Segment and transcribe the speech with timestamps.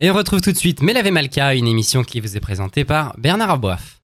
[0.00, 3.14] Et on retrouve tout de suite Melave Malka, une émission qui vous est présentée par
[3.16, 4.00] Bernard Aboif.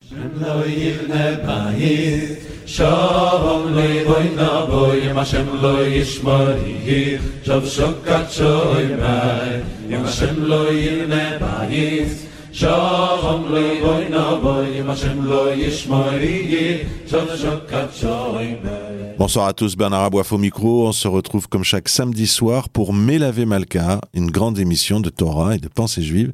[19.20, 20.88] Bonsoir à tous, Bernard Aboif au micro.
[20.88, 25.56] On se retrouve comme chaque samedi soir pour Mélavé Malka, une grande émission de Torah
[25.56, 26.32] et de pensée juive.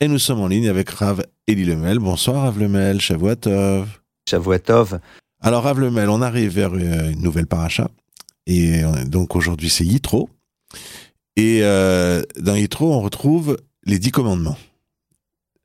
[0.00, 2.00] Et nous sommes en ligne avec Rav Eli Lemel.
[2.00, 4.00] Bonsoir Rav Lemel, Shavuatov.
[4.28, 4.98] Shavuatov.
[5.42, 7.88] Alors Rav Lemel, on arrive vers euh, une nouvelle paracha.
[8.48, 10.28] Et donc aujourd'hui c'est Yitro.
[11.36, 14.58] Et euh, dans Yitro, on retrouve les dix commandements.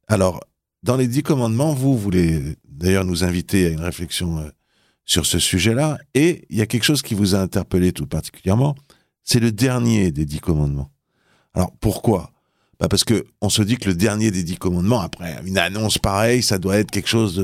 [0.07, 0.39] Alors,
[0.83, 4.49] dans les dix commandements, vous voulez d'ailleurs nous inviter à une réflexion euh,
[5.09, 5.97] sur ce sujet-là.
[6.13, 8.75] Et il y a quelque chose qui vous a interpellé tout particulièrement.
[9.23, 10.91] C'est le dernier des dix commandements.
[11.55, 12.31] Alors, pourquoi?
[12.79, 15.97] Bah Parce que on se dit que le dernier des dix commandements, après une annonce
[15.97, 17.43] pareille, ça doit être quelque chose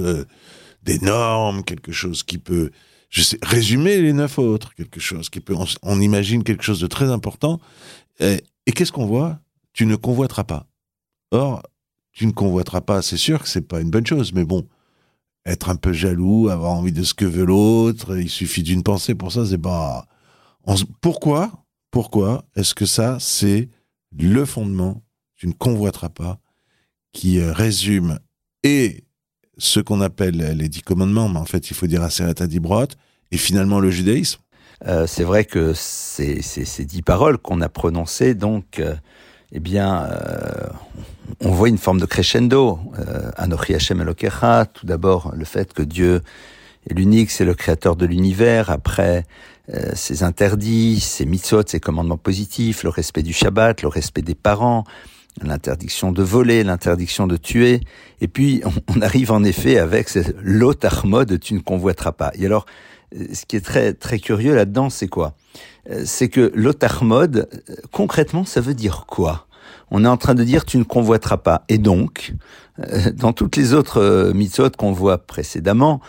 [0.84, 2.70] d'énorme, quelque chose qui peut,
[3.10, 6.88] je sais, résumer les neuf autres, quelque chose qui peut, on, imagine quelque chose de
[6.88, 7.60] très important.
[8.20, 9.40] Et, et qu'est-ce qu'on voit?
[9.74, 10.68] Tu ne convoiteras pas.
[11.32, 11.64] Or,
[12.12, 14.68] tu ne convoiteras pas, c'est sûr que c'est pas une bonne chose, mais bon,
[15.46, 19.16] être un peu jaloux, avoir envie de ce que veut l'autre, il suffit d'une pensée
[19.16, 20.08] pour ça, c'est pas.
[21.02, 23.70] Pourquoi Pourquoi est-ce que ça, c'est
[24.18, 25.04] le fondement
[25.36, 26.40] Tu ne convoiteras pas,
[27.14, 28.20] qui euh, résume
[28.64, 29.04] et
[29.58, 32.88] ce qu'on appelle les dix commandements, mais en fait, il faut dire Aseret Adibrot,
[33.32, 34.42] et finalement le judaïsme.
[34.88, 38.80] Euh, c'est vrai que c'est ces dix paroles qu'on a prononcées, donc.
[38.80, 38.96] Euh,
[39.56, 40.68] eh bien, euh,
[41.40, 42.78] on voit une forme de crescendo.
[43.00, 46.22] Euh, Anochi Hashem Elokecha, tout d'abord le fait que Dieu
[46.90, 48.70] est l'unique, c'est le créateur de l'univers.
[48.70, 49.24] Après,
[49.74, 54.36] euh, ses interdits, ses mitzvot, ses commandements positifs, le respect du Shabbat, le respect des
[54.36, 54.84] parents,
[55.42, 57.80] l'interdiction de voler, l'interdiction de tuer.
[58.20, 58.62] Et puis,
[58.94, 60.10] on, arrive en effet avec
[60.42, 62.34] l'autre armode, tu ne convoiteras pas.
[62.36, 62.66] Et alors,
[63.14, 65.38] ce qui est très très curieux là-dedans, c'est quoi?
[65.58, 65.75] euh,
[66.06, 69.48] C'est que l'otarmode, euh, concrètement, ça veut dire quoi?
[69.92, 71.64] On est en train de dire tu ne convoiteras pas.
[71.70, 72.34] Et donc,
[72.80, 76.02] euh, dans toutes les autres mitzvot qu'on voit précédemment,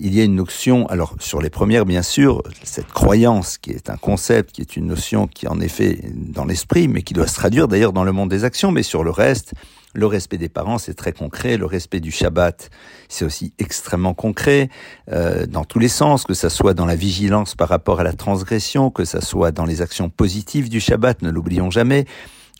[0.00, 3.88] il y a une notion, alors sur les premières bien sûr, cette croyance qui est
[3.88, 7.34] un concept, qui est une notion qui en effet dans l'esprit, mais qui doit se
[7.34, 9.54] traduire d'ailleurs dans le monde des actions, mais sur le reste,
[9.92, 11.56] le respect des parents, c'est très concret.
[11.56, 12.70] Le respect du Shabbat,
[13.08, 14.70] c'est aussi extrêmement concret
[15.10, 18.12] euh, dans tous les sens, que ça soit dans la vigilance par rapport à la
[18.12, 22.06] transgression, que ça soit dans les actions positives du Shabbat, ne l'oublions jamais.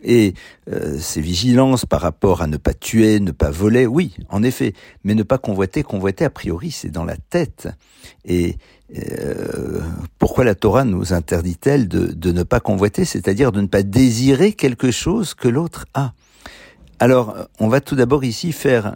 [0.05, 0.35] Et
[0.71, 4.75] euh, ces vigilances par rapport à ne pas tuer, ne pas voler, oui, en effet,
[5.05, 7.69] mais ne pas convoiter, convoiter a priori, c'est dans la tête.
[8.25, 8.57] Et
[8.99, 9.81] euh,
[10.19, 14.53] pourquoi la Torah nous interdit-elle de, de ne pas convoiter, c'est-à-dire de ne pas désirer
[14.53, 16.13] quelque chose que l'autre a?
[17.03, 18.95] Alors, on va tout d'abord ici faire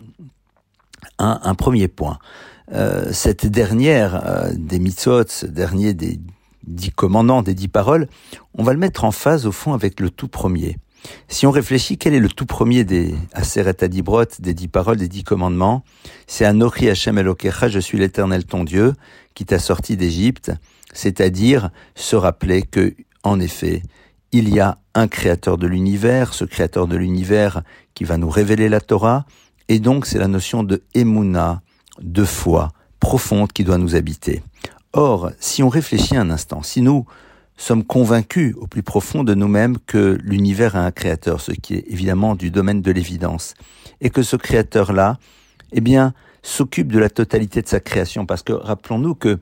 [1.18, 2.20] un, premier point.
[2.70, 6.20] Euh, cette dernière euh, des mitzvot, ce dernier des
[6.68, 8.06] dix commandants, des dix paroles,
[8.54, 10.78] on va le mettre en phase au fond avec le tout premier.
[11.26, 15.08] Si on réfléchit, quel est le tout premier des Aseret Adibrot, des dix paroles, des
[15.08, 15.82] dix commandements?
[16.28, 18.94] C'est Anochi Hashem Elokecha, je suis l'Éternel ton Dieu,
[19.34, 20.52] qui t'a sorti d'Égypte,
[20.92, 22.94] c'est-à-dire se rappeler que,
[23.24, 23.82] en effet,
[24.36, 27.62] il y a un créateur de l'univers, ce créateur de l'univers
[27.94, 29.24] qui va nous révéler la Torah,
[29.68, 31.62] et donc c'est la notion de émouna,
[32.00, 34.42] de foi profonde qui doit nous habiter.
[34.92, 37.06] Or, si on réfléchit un instant, si nous
[37.56, 41.84] sommes convaincus au plus profond de nous-mêmes que l'univers a un créateur, ce qui est
[41.88, 43.54] évidemment du domaine de l'évidence,
[44.02, 45.18] et que ce créateur-là,
[45.72, 49.38] eh bien, s'occupe de la totalité de sa création, parce que rappelons-nous que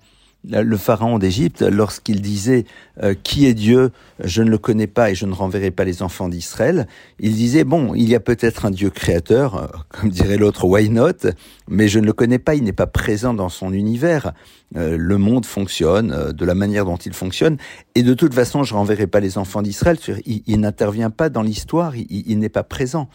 [0.48, 2.64] le pharaon d'Égypte, lorsqu'il disait
[3.02, 3.90] euh, Qui est Dieu?
[4.22, 6.86] Je ne le connais pas et je ne renverrai pas les enfants d'Israël,
[7.18, 10.88] il disait Bon, il y a peut-être un Dieu créateur, euh, comme dirait l'autre, why
[10.88, 11.30] not?
[11.68, 14.32] Mais je ne le connais pas, il n'est pas présent dans son univers.
[14.76, 17.56] Euh, le monde fonctionne de la manière dont il fonctionne,
[17.94, 19.98] et de toute façon, je renverrai pas les enfants d'Israël.
[20.26, 23.08] Il, n'intervient pas dans l'histoire, il, n'est pas présent.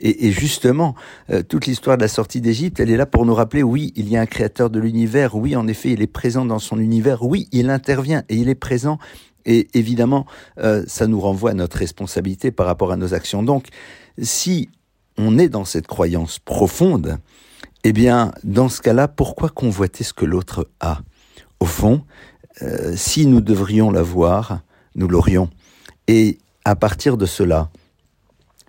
[0.00, 0.94] Et, justement,
[1.48, 4.16] toute l'histoire de la sortie d'Égypte, elle est là pour nous rappeler Oui, il y
[4.16, 5.34] a un créateur de l'univers.
[5.34, 8.54] Oui, en effet, il est présent dans son univers, oui, il intervient et il est
[8.54, 8.98] présent.
[9.46, 10.26] Et évidemment,
[10.58, 13.42] euh, ça nous renvoie à notre responsabilité par rapport à nos actions.
[13.42, 13.66] Donc,
[14.18, 14.70] si
[15.18, 17.18] on est dans cette croyance profonde,
[17.84, 21.00] eh bien, dans ce cas-là, pourquoi convoiter ce que l'autre a?
[21.60, 22.02] Au fond,
[22.62, 24.60] euh, si nous devrions l'avoir,
[24.94, 25.50] nous l'aurions.
[26.08, 27.68] Et à partir de cela,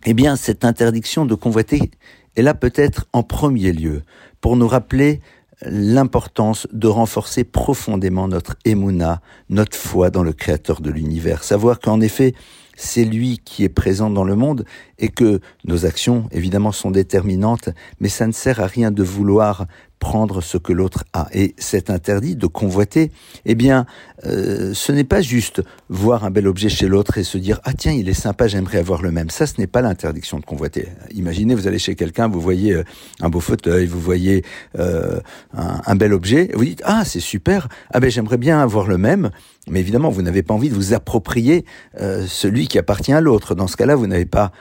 [0.06, 1.92] eh bien, cette interdiction de convoiter
[2.36, 4.04] est là peut-être en premier lieu
[4.42, 5.22] pour nous rappeler
[5.62, 11.46] l'importance de renforcer profondément notre émouna, notre foi dans le Créateur de l'univers.
[11.46, 12.36] Savoir qu'en effet,
[12.76, 14.66] c'est lui qui est présent dans le monde
[15.00, 17.70] et que nos actions, évidemment, sont déterminantes,
[18.00, 19.66] mais ça ne sert à rien de vouloir
[20.00, 21.28] prendre ce que l'autre a.
[21.34, 23.12] Et cet interdit de convoiter,
[23.46, 23.86] eh bien,
[24.26, 27.74] euh, ce n'est pas juste voir un bel objet chez l'autre et se dire ah
[27.74, 29.30] tiens il est sympa, j'aimerais avoir le même.
[29.30, 30.88] Ça, ce n'est pas l'interdiction de convoiter.
[31.14, 32.84] Imaginez, vous allez chez quelqu'un, vous voyez euh,
[33.22, 34.44] un beau fauteuil, vous voyez
[34.78, 35.20] euh,
[35.54, 39.32] un, bel objet, vous dites ah c'est super, ah ben j'aimerais bien avoir le même.
[39.68, 41.66] Mais évidemment, vous n'avez pas envie de vous approprier
[41.98, 43.56] celui qui appartient à l'autre.
[43.56, 44.52] Dans ce cas-là, vous n'avez pas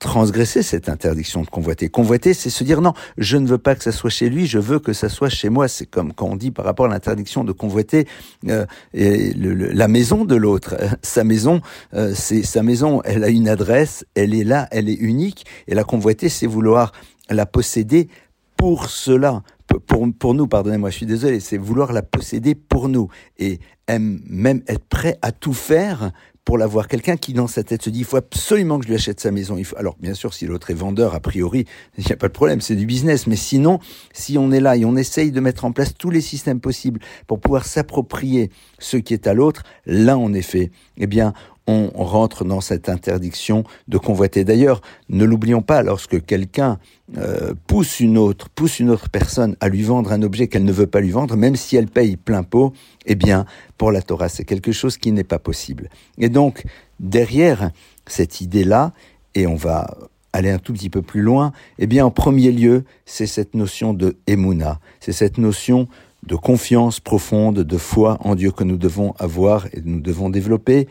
[0.00, 1.88] transgresser cette interdiction de convoiter.
[1.88, 4.58] Convoiter, c'est se dire non, je ne veux pas que ça soit chez lui, je
[4.58, 5.68] veux que ça soit chez moi.
[5.68, 8.08] C'est comme quand on dit par rapport à l'interdiction de convoiter
[8.48, 10.74] euh, la maison de l'autre.
[11.02, 11.60] Sa maison,
[11.94, 15.44] euh, c'est sa maison, elle a une adresse, elle est là, elle est unique.
[15.68, 16.92] Et la convoiter, c'est vouloir
[17.28, 18.08] la posséder
[18.56, 19.42] pour cela.
[19.86, 23.08] Pour, pour nous, pardonnez-moi, je suis désolé, c'est vouloir la posséder pour nous
[23.38, 23.60] et
[23.98, 26.12] même être prêt à tout faire
[26.50, 26.88] pour l'avoir.
[26.88, 29.30] Quelqu'un qui, dans sa tête, se dit, il faut absolument que je lui achète sa
[29.30, 29.56] maison.
[29.56, 29.76] Il faut...
[29.76, 31.64] Alors, bien sûr, si l'autre est vendeur, a priori,
[31.96, 33.28] il n'y a pas de problème, c'est du business.
[33.28, 33.78] Mais sinon,
[34.12, 36.98] si on est là et on essaye de mettre en place tous les systèmes possibles
[37.28, 38.50] pour pouvoir s'approprier
[38.80, 41.34] ce qui est à l'autre, là, en effet, eh bien,
[41.70, 44.44] on rentre dans cette interdiction de convoiter.
[44.44, 46.78] D'ailleurs, ne l'oublions pas, lorsque quelqu'un
[47.16, 50.72] euh, pousse une autre, pousse une autre personne à lui vendre un objet qu'elle ne
[50.72, 52.72] veut pas lui vendre, même si elle paye plein pot,
[53.06, 53.46] eh bien,
[53.78, 55.88] pour la Torah, c'est quelque chose qui n'est pas possible.
[56.18, 56.64] Et donc,
[56.98, 57.70] derrière
[58.06, 58.92] cette idée-là,
[59.34, 59.96] et on va
[60.32, 63.94] aller un tout petit peu plus loin, eh bien, en premier lieu, c'est cette notion
[63.94, 65.88] de emuna, c'est cette notion
[66.26, 70.86] de confiance profonde, de foi en Dieu que nous devons avoir et nous devons développer,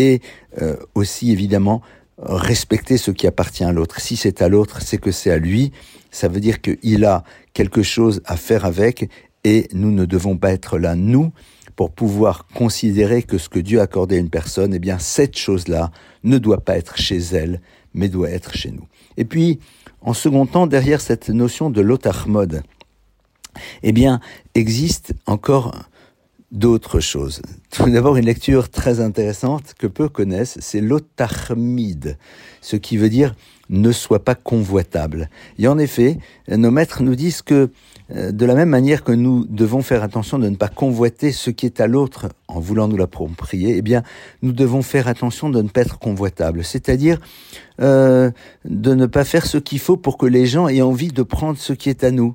[0.00, 0.20] et
[0.62, 1.82] euh, aussi évidemment
[2.18, 4.00] respecter ce qui appartient à l'autre.
[4.00, 5.72] Si c'est à l'autre, c'est que c'est à lui.
[6.10, 9.08] Ça veut dire qu'il a quelque chose à faire avec
[9.44, 11.32] et nous ne devons pas être là, nous,
[11.76, 15.38] pour pouvoir considérer que ce que Dieu a accordé à une personne, eh bien, cette
[15.38, 15.90] chose-là
[16.24, 17.62] ne doit pas être chez elle,
[17.94, 18.86] mais doit être chez nous.
[19.16, 19.60] Et puis,
[20.02, 22.62] en second temps, derrière cette notion de l'otachmod,
[23.82, 24.20] eh bien,
[24.54, 25.74] existe encore
[26.50, 27.42] d'autres choses.
[27.70, 32.18] Tout d'abord, une lecture très intéressante que peu connaissent, c'est l'otachmide,
[32.60, 33.34] ce qui veut dire
[33.70, 35.30] ne soit pas convoitable.
[35.58, 36.18] Et en effet,
[36.48, 37.70] nos maîtres nous disent que
[38.12, 41.50] euh, de la même manière que nous devons faire attention de ne pas convoiter ce
[41.50, 44.02] qui est à l'autre en voulant nous l'approprier, eh bien,
[44.42, 47.20] nous devons faire attention de ne pas être convoitable, c'est-à-dire
[47.80, 48.32] euh,
[48.64, 51.56] de ne pas faire ce qu'il faut pour que les gens aient envie de prendre
[51.56, 52.34] ce qui est à nous.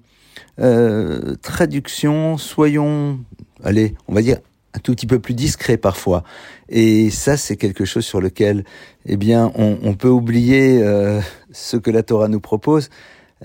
[0.60, 3.20] Euh, traduction, soyons,
[3.66, 4.38] allez, on va dire
[4.74, 6.24] un tout petit peu plus discret parfois.
[6.70, 8.66] Et ça, c'est quelque chose sur lequel,
[9.06, 11.22] eh bien, on, peut oublier euh,
[11.52, 12.90] ce que la Torah nous propose.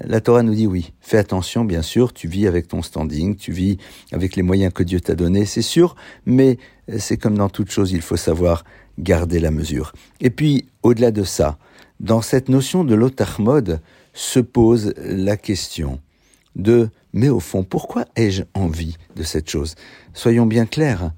[0.04, 3.52] La Torah nous dit oui, fais attention, bien sûr, tu vis avec ton standing, tu
[3.52, 3.78] vis
[4.12, 5.94] avec les moyens que Dieu t'a donnés, c'est sûr,
[6.26, 6.58] mais
[6.98, 8.64] c'est comme dans toute chose, il faut savoir
[8.98, 9.92] garder la mesure.
[10.20, 11.58] Et puis, au-delà de ça,
[11.98, 13.80] dans cette notion de l'otachmod
[14.14, 16.00] se pose la question
[16.56, 19.74] de mais au fond, pourquoi ai-je envie de cette chose?
[20.14, 21.12] Soyons bien clairs,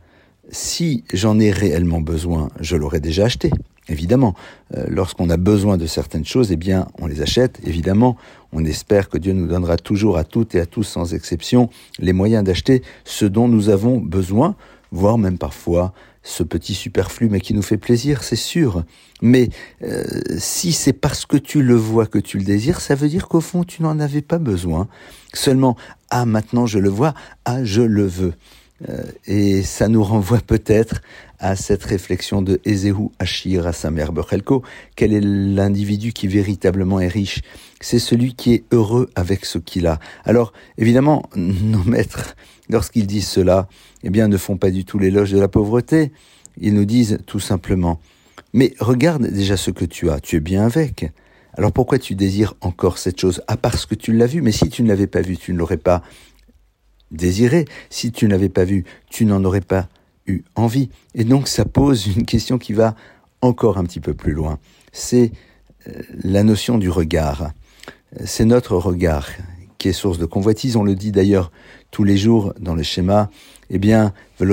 [0.50, 3.50] si j'en ai réellement besoin, je l'aurais déjà acheté.
[3.88, 4.34] Évidemment,
[4.76, 7.58] euh, lorsqu'on a besoin de certaines choses, eh bien, on les achète.
[7.64, 8.16] Évidemment,
[8.52, 11.68] on espère que Dieu nous donnera toujours à toutes et à tous, sans exception,
[11.98, 14.54] les moyens d'acheter ce dont nous avons besoin,
[14.92, 15.92] voire même parfois
[16.22, 18.84] ce petit superflu, mais qui nous fait plaisir, c'est sûr.
[19.20, 19.48] Mais
[19.82, 20.04] euh,
[20.38, 23.40] si c'est parce que tu le vois que tu le désires, ça veut dire qu'au
[23.40, 24.88] fond, tu n'en avais pas besoin.
[25.34, 25.76] Seulement,
[26.10, 27.14] ah, maintenant je le vois,
[27.44, 28.34] ah, je le veux.
[28.88, 31.02] Euh, et ça nous renvoie peut-être
[31.38, 34.62] à cette réflexion de Ezehu Ashir à sa mère Bechelko.
[34.96, 37.42] Quel est l'individu qui véritablement est riche?
[37.80, 39.98] C'est celui qui est heureux avec ce qu'il a.
[40.24, 42.36] Alors, évidemment, nos maîtres,
[42.72, 43.68] lorsqu'ils disent cela,
[44.02, 46.10] eh bien, ne font pas du tout l'éloge de la pauvreté.
[46.60, 48.00] Ils nous disent tout simplement,
[48.52, 51.10] mais regarde déjà ce que tu as, tu es bien avec.
[51.54, 54.68] Alors pourquoi tu désires encore cette chose Ah parce que tu l'as vu, mais si
[54.68, 56.02] tu ne l'avais pas vu, tu ne l'aurais pas
[57.10, 57.66] désiré.
[57.90, 59.88] Si tu ne l'avais pas vu, tu n'en aurais pas
[60.26, 60.88] eu envie.
[61.14, 62.94] Et donc ça pose une question qui va
[63.42, 64.58] encore un petit peu plus loin.
[64.92, 65.32] C'est
[65.88, 67.52] euh, la notion du regard.
[68.24, 69.28] C'est notre regard
[69.82, 70.76] qui est source de convoitise.
[70.76, 71.50] On le dit d'ailleurs
[71.90, 73.30] tous les jours dans le schéma.
[73.68, 74.46] Eh bien, de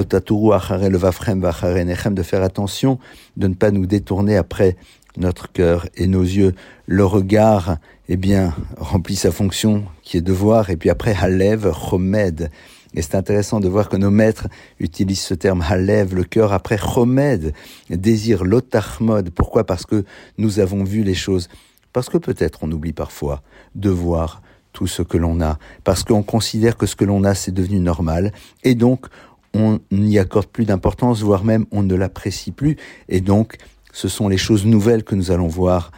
[2.23, 2.97] faire attention,
[3.37, 4.75] de ne pas nous détourner après
[5.17, 6.55] notre cœur et nos yeux.
[6.87, 11.71] Le regard, eh bien, remplit sa fonction qui est de voir, et puis après, halev,
[11.73, 12.49] chomed.
[12.95, 14.47] Et c'est intéressant de voir que nos maîtres
[14.79, 17.53] utilisent ce terme halev, le cœur, après chomed,
[17.91, 19.29] désir, lotachmod.
[19.29, 19.63] Pourquoi?
[19.63, 20.05] Parce que
[20.39, 21.49] nous avons vu les choses.
[21.93, 23.43] Parce que peut-être on oublie parfois
[23.75, 24.41] de voir
[24.79, 27.81] tout ce que l'on a, parce qu'on considère que ce que l'on a, c'est devenu
[27.81, 28.31] normal,
[28.63, 29.07] et donc
[29.53, 32.77] on n'y accorde plus d'importance, voire même on ne l'apprécie plus,
[33.09, 33.57] et donc
[33.91, 35.91] ce sont les choses nouvelles que nous allons voir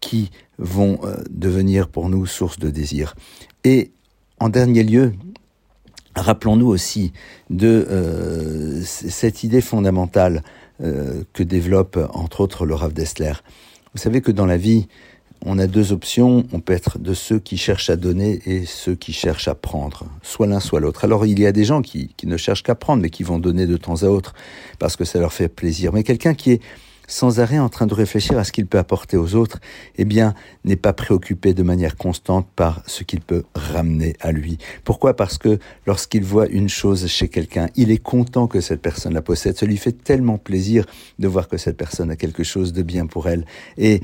[0.00, 3.14] qui vont euh, devenir pour nous source de désir.
[3.64, 3.90] Et
[4.38, 5.14] en dernier lieu,
[6.14, 7.14] rappelons-nous aussi
[7.48, 10.42] de euh, cette idée fondamentale
[10.82, 13.32] euh, que développe entre autres le Rav Dessler.
[13.94, 14.88] Vous savez que dans la vie,
[15.44, 16.46] on a deux options.
[16.52, 20.04] On peut être de ceux qui cherchent à donner et ceux qui cherchent à prendre.
[20.22, 21.04] Soit l'un, soit l'autre.
[21.04, 23.66] Alors, il y a des gens qui, ne cherchent qu'à prendre, mais qui vont donner
[23.66, 24.34] de temps à autre
[24.78, 25.92] parce que ça leur fait plaisir.
[25.92, 26.62] Mais quelqu'un qui est
[27.06, 29.60] sans arrêt en train de réfléchir à ce qu'il peut apporter aux autres,
[29.96, 30.34] eh bien,
[30.64, 34.58] n'est pas préoccupé de manière constante par ce qu'il peut ramener à lui.
[34.84, 35.14] Pourquoi?
[35.14, 39.22] Parce que lorsqu'il voit une chose chez quelqu'un, il est content que cette personne la
[39.22, 39.56] possède.
[39.56, 40.84] Ça lui fait tellement plaisir
[41.18, 43.44] de voir que cette personne a quelque chose de bien pour elle.
[43.78, 44.00] Et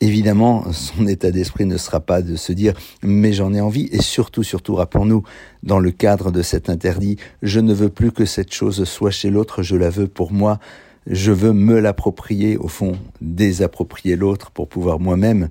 [0.00, 3.88] évidemment, son état d'esprit ne sera pas de se dire mais j'en ai envie.
[3.92, 5.22] Et surtout, surtout, rappelons-nous,
[5.62, 9.30] dans le cadre de cet interdit, je ne veux plus que cette chose soit chez
[9.30, 10.58] l'autre, je la veux pour moi
[11.06, 15.48] je veux me l'approprier, au fond, désapproprier l'autre pour pouvoir moi-même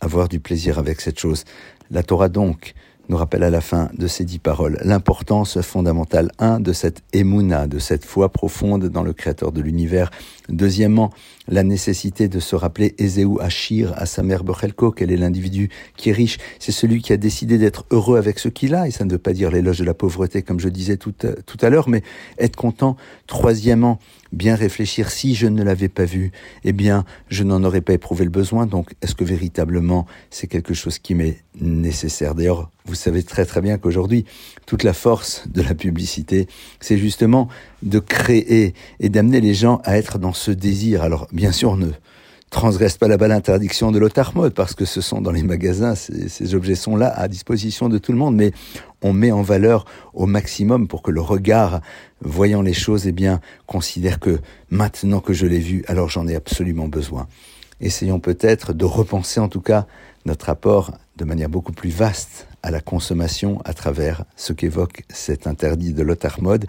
[0.00, 1.44] avoir du plaisir avec cette chose.
[1.90, 2.74] La Torah donc
[3.08, 7.66] nous rappelle à la fin de ces dix paroles l'importance fondamentale, un, de cette émouna,
[7.66, 10.10] de cette foi profonde dans le Créateur de l'univers.
[10.50, 11.10] Deuxièmement,
[11.46, 16.10] la nécessité de se rappeler Ezeu Achir à sa mère Bechelko, quel est l'individu qui
[16.10, 16.38] est riche.
[16.58, 19.18] C'est celui qui a décidé d'être heureux avec ce qu'il a, et ça ne veut
[19.18, 22.02] pas dire l'éloge de la pauvreté, comme je disais tout, tout à l'heure, mais
[22.38, 22.96] être content.
[23.26, 23.98] Troisièmement,
[24.32, 26.32] bien réfléchir, si je ne l'avais pas vu,
[26.64, 30.74] eh bien, je n'en aurais pas éprouvé le besoin, donc est-ce que véritablement c'est quelque
[30.74, 32.34] chose qui m'est nécessaire?
[32.34, 34.24] D'ailleurs, vous savez très très bien qu'aujourd'hui,
[34.66, 36.46] toute la force de la publicité,
[36.80, 37.48] c'est justement
[37.82, 41.02] de créer et d'amener les gens à être dans ce désir.
[41.02, 41.88] Alors, bien sûr, ne
[42.50, 46.54] transgresse pas la balle interdiction de l'otarmode parce que ce sont dans les magasins, ces,
[46.54, 48.52] objets sont là à disposition de tout le monde, mais
[49.02, 51.80] on met en valeur au maximum pour que le regard,
[52.20, 54.40] voyant les choses, eh bien, considère que
[54.70, 57.28] maintenant que je l'ai vu, alors j'en ai absolument besoin.
[57.80, 59.86] Essayons peut-être de repenser en tout cas
[60.24, 65.46] notre rapport de manière beaucoup plus vaste à la consommation à travers ce qu'évoque cet
[65.46, 66.66] interdit de l'otarmode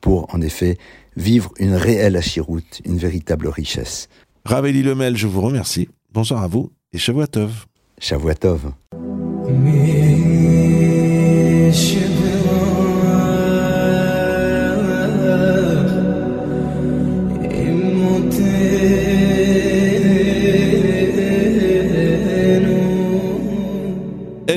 [0.00, 0.78] pour en effet
[1.16, 4.08] vivre une réelle achiroute, une véritable richesse.
[4.48, 5.90] Raveli Lemel, je vous remercie.
[6.10, 7.66] Bonsoir à vous et Shavuatov.
[8.00, 8.72] Shavuatov.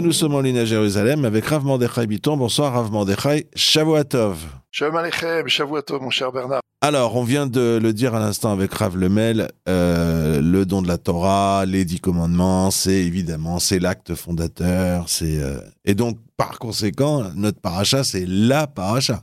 [0.01, 2.35] Et nous sommes en ligne à Jérusalem avec Rav Mordechai Biton.
[2.35, 3.45] Bonsoir Rav Mordechai.
[3.53, 4.39] Shavuatov.
[4.71, 6.61] Shalom Aleichem, Shavuatov, mon cher Bernard.
[6.81, 10.87] Alors, on vient de le dire à l'instant avec Rav Lemel, euh, le don de
[10.87, 16.57] la Torah, les dix commandements, c'est évidemment, c'est l'acte fondateur, c'est euh, et donc par
[16.57, 19.21] conséquent, notre paracha, c'est la paracha.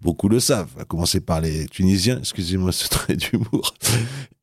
[0.00, 3.72] Beaucoup le savent, à commencer par les Tunisiens, excusez-moi ce trait d'humour.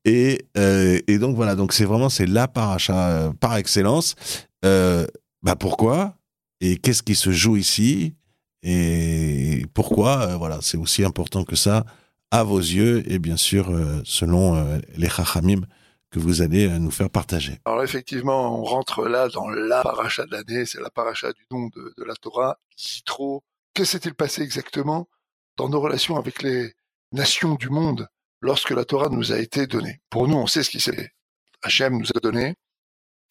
[0.04, 4.16] Et, euh, et donc voilà, donc c'est vraiment c'est la paracha par excellence.
[4.64, 5.06] Euh,
[5.42, 6.16] bah pourquoi?
[6.60, 8.14] Et qu'est-ce qui se joue ici?
[8.62, 10.28] Et pourquoi?
[10.28, 11.84] Euh, Voilà, c'est aussi important que ça
[12.30, 15.62] à vos yeux et bien sûr euh, selon euh, les chachamim
[16.10, 17.58] que vous allez nous faire partager.
[17.64, 21.68] Alors effectivement, on rentre là dans la paracha de l'année, c'est la paracha du don
[21.68, 23.42] de, la Torah, Yitro.
[23.74, 25.08] Que s'est-il passé exactement
[25.56, 26.74] dans nos relations avec les
[27.12, 28.08] nations du monde
[28.42, 30.02] lorsque la Torah nous a été donnée?
[30.10, 31.12] Pour nous, on sait ce qui s'est.
[31.62, 32.56] Hachem nous a donné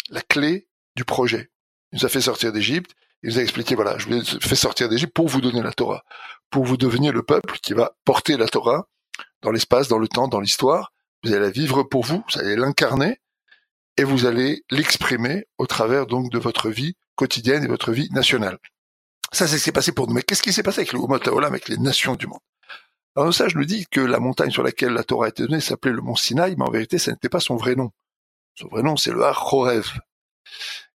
[0.09, 1.50] la clé du projet.
[1.91, 2.91] Il nous a fait sortir d'Égypte.
[3.23, 5.73] Il nous a expliqué, voilà, je vous ai fait sortir d'Égypte pour vous donner la
[5.73, 6.03] Torah,
[6.49, 8.87] pour vous devenir le peuple qui va porter la Torah
[9.41, 10.91] dans l'espace, dans le temps, dans l'histoire.
[11.23, 13.19] Vous allez la vivre pour vous, vous allez l'incarner
[13.97, 18.57] et vous allez l'exprimer au travers donc de votre vie quotidienne et votre vie nationale.
[19.31, 20.13] Ça, c'est ce qui s'est passé pour nous.
[20.13, 22.39] Mais qu'est-ce qui s'est passé avec le Umot Haolam, avec les nations du monde?
[23.15, 25.59] Alors, le sage nous dit que la montagne sur laquelle la Torah a été donnée
[25.59, 27.91] s'appelait le mont Sinaï, mais en vérité, ça n'était pas son vrai nom.
[28.55, 29.99] Son vrai nom, c'est le Har Horev.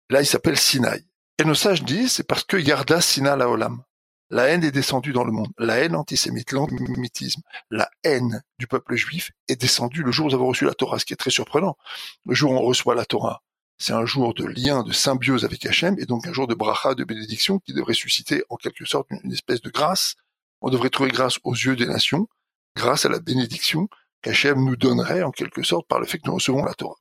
[0.10, 1.04] Là, il s'appelle Sinaï.
[1.40, 3.84] Et nos sages disent, c'est parce que Yarda Sina la Olam.
[4.30, 5.52] La haine est descendue dans le monde.
[5.58, 10.36] La haine antisémite, l'antisémitisme, la haine du peuple juif est descendue le jour où nous
[10.36, 11.78] avons reçu la Torah, ce qui est très surprenant.
[12.26, 13.44] Le jour où on reçoit la Torah,
[13.78, 16.96] c'est un jour de lien, de symbiose avec Hachem, et donc un jour de bracha,
[16.96, 20.16] de bénédiction, qui devrait susciter en quelque sorte une espèce de grâce.
[20.62, 22.28] On devrait trouver grâce aux yeux des nations,
[22.76, 23.90] grâce à la bénédiction
[24.22, 26.96] qu'Hachem nous donnerait en quelque sorte par le fait que nous recevons la Torah.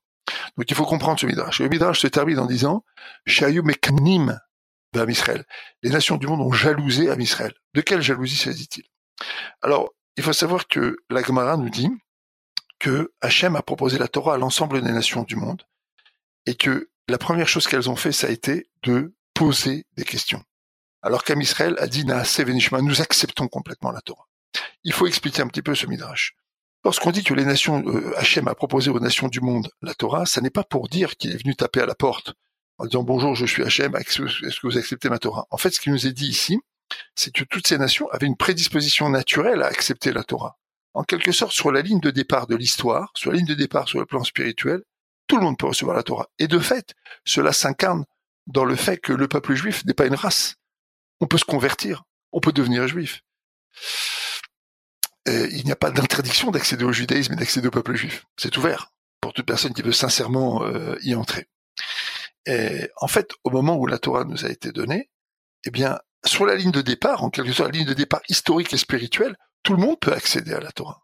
[0.56, 1.60] Donc il faut comprendre ce midrash.
[1.60, 2.84] Le midrash se termine en disant
[3.26, 4.38] Shayu meknim
[5.08, 5.44] Israël.
[5.82, 7.16] Les nations du monde ont jalousé à.
[7.16, 8.84] De quelle jalousie s'agit-il?
[9.62, 11.90] Alors, il faut savoir que la Gemara nous dit
[12.78, 15.62] que Hachem a proposé la Torah à l'ensemble des nations du monde
[16.46, 20.42] et que la première chose qu'elles ont fait, ça a été de poser des questions.
[21.02, 24.26] Alors qu'Am Israël a dit Naase Venishma, nous acceptons complètement la Torah.
[24.84, 26.36] Il faut expliquer un petit peu ce midrash.
[26.84, 30.26] Lorsqu'on dit que les nations, euh, Hachem a proposé aux nations du monde la Torah,
[30.26, 32.34] ça n'est pas pour dire qu'il est venu taper à la porte
[32.78, 35.46] en disant bonjour, je suis Hachem, est-ce que vous acceptez ma Torah?
[35.50, 36.58] En fait, ce qui nous est dit ici,
[37.14, 40.58] c'est que toutes ces nations avaient une prédisposition naturelle à accepter la Torah.
[40.92, 43.88] En quelque sorte, sur la ligne de départ de l'histoire, sur la ligne de départ
[43.88, 44.82] sur le plan spirituel,
[45.26, 46.28] tout le monde peut recevoir la Torah.
[46.38, 48.04] Et de fait, cela s'incarne
[48.46, 50.56] dans le fait que le peuple juif n'est pas une race.
[51.20, 53.22] On peut se convertir, on peut devenir juif.
[55.28, 58.26] Euh, il n'y a pas d'interdiction d'accéder au judaïsme et d'accéder au peuple juif.
[58.36, 61.46] C'est ouvert pour toute personne qui veut sincèrement euh, y entrer.
[62.46, 65.10] Et en fait, au moment où la Torah nous a été donnée,
[65.64, 68.72] eh bien, sur la ligne de départ, en quelque sorte, la ligne de départ historique
[68.74, 71.00] et spirituelle, tout le monde peut accéder à la Torah.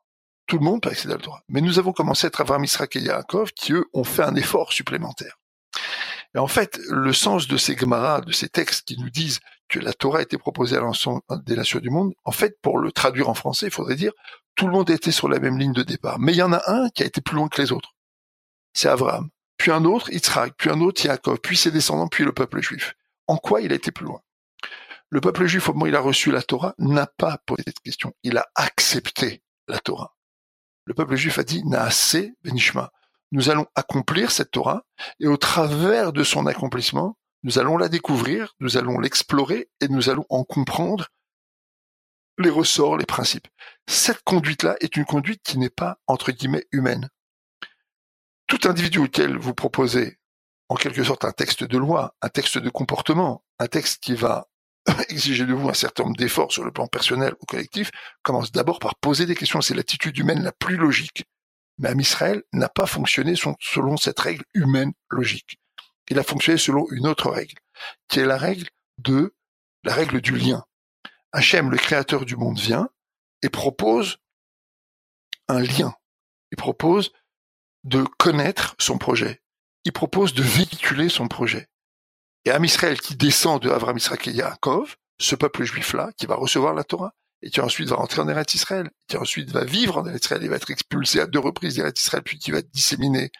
[0.47, 1.43] Tout le monde peut accéder à la Torah.
[1.49, 4.73] Mais nous avons commencé à travers Misrak et Yaakov qui, eux, ont fait un effort
[4.73, 5.39] supplémentaire.
[6.34, 9.78] Et en fait, le sens de ces Gemara, de ces textes qui nous disent que
[9.78, 12.92] la Torah a été proposée à l'ensemble des nations du monde, en fait, pour le
[12.92, 14.12] traduire en français, il faudrait dire
[14.54, 16.18] tout le monde était sur la même ligne de départ.
[16.18, 17.94] Mais il y en a un qui a été plus loin que les autres.
[18.75, 19.28] C'est Abraham.
[19.56, 20.54] Puis un autre, Yitzhak.
[20.56, 21.38] Puis un autre, Yaakov.
[21.38, 22.94] Puis ses descendants, puis le peuple juif.
[23.26, 24.20] En quoi il a été plus loin?
[25.08, 27.80] Le peuple juif, au moment où il a reçu la Torah, n'a pas posé cette
[27.80, 28.12] question.
[28.22, 30.14] Il a accepté la Torah.
[30.84, 32.92] Le peuple juif a dit Naase Benishma.
[33.32, 34.84] Nous allons accomplir cette Torah,
[35.20, 40.10] et au travers de son accomplissement, nous allons la découvrir, nous allons l'explorer et nous
[40.10, 41.08] allons en comprendre
[42.38, 43.49] les ressorts, les principes.
[43.87, 47.08] Cette conduite-là est une conduite qui n'est pas, entre guillemets, humaine.
[48.46, 50.18] Tout individu auquel vous proposez,
[50.68, 54.49] en quelque sorte, un texte de loi, un texte de comportement, un texte qui va
[55.08, 57.90] exiger de vous un certain nombre d'efforts sur le plan personnel ou collectif,
[58.22, 59.60] commence d'abord par poser des questions.
[59.60, 61.25] C'est l'attitude humaine la plus logique.
[61.80, 65.60] Mais Israël n'a pas fonctionné selon cette règle humaine logique
[66.10, 67.54] il a fonctionné selon une autre règle,
[68.08, 68.68] qui est la règle
[68.99, 69.34] de
[69.84, 70.64] la règle du lien.
[71.32, 72.90] Hachem, le créateur du monde, vient
[73.42, 74.18] et propose
[75.49, 75.94] un lien.
[76.50, 77.12] Il propose
[77.84, 79.40] de connaître son projet.
[79.84, 81.68] Il propose de véhiculer son projet.
[82.44, 86.75] Et Am Israël qui descend de Avram Israël Yaakov, ce peuple juif-là, qui va recevoir
[86.75, 90.07] la Torah, et qui ensuite va rentrer en Eretz Israël, qui ensuite va vivre en
[90.07, 92.71] Eretz Israël, il va être expulsé à deux reprises d'Eretz Israël, puis qui va être
[92.71, 93.31] disséminé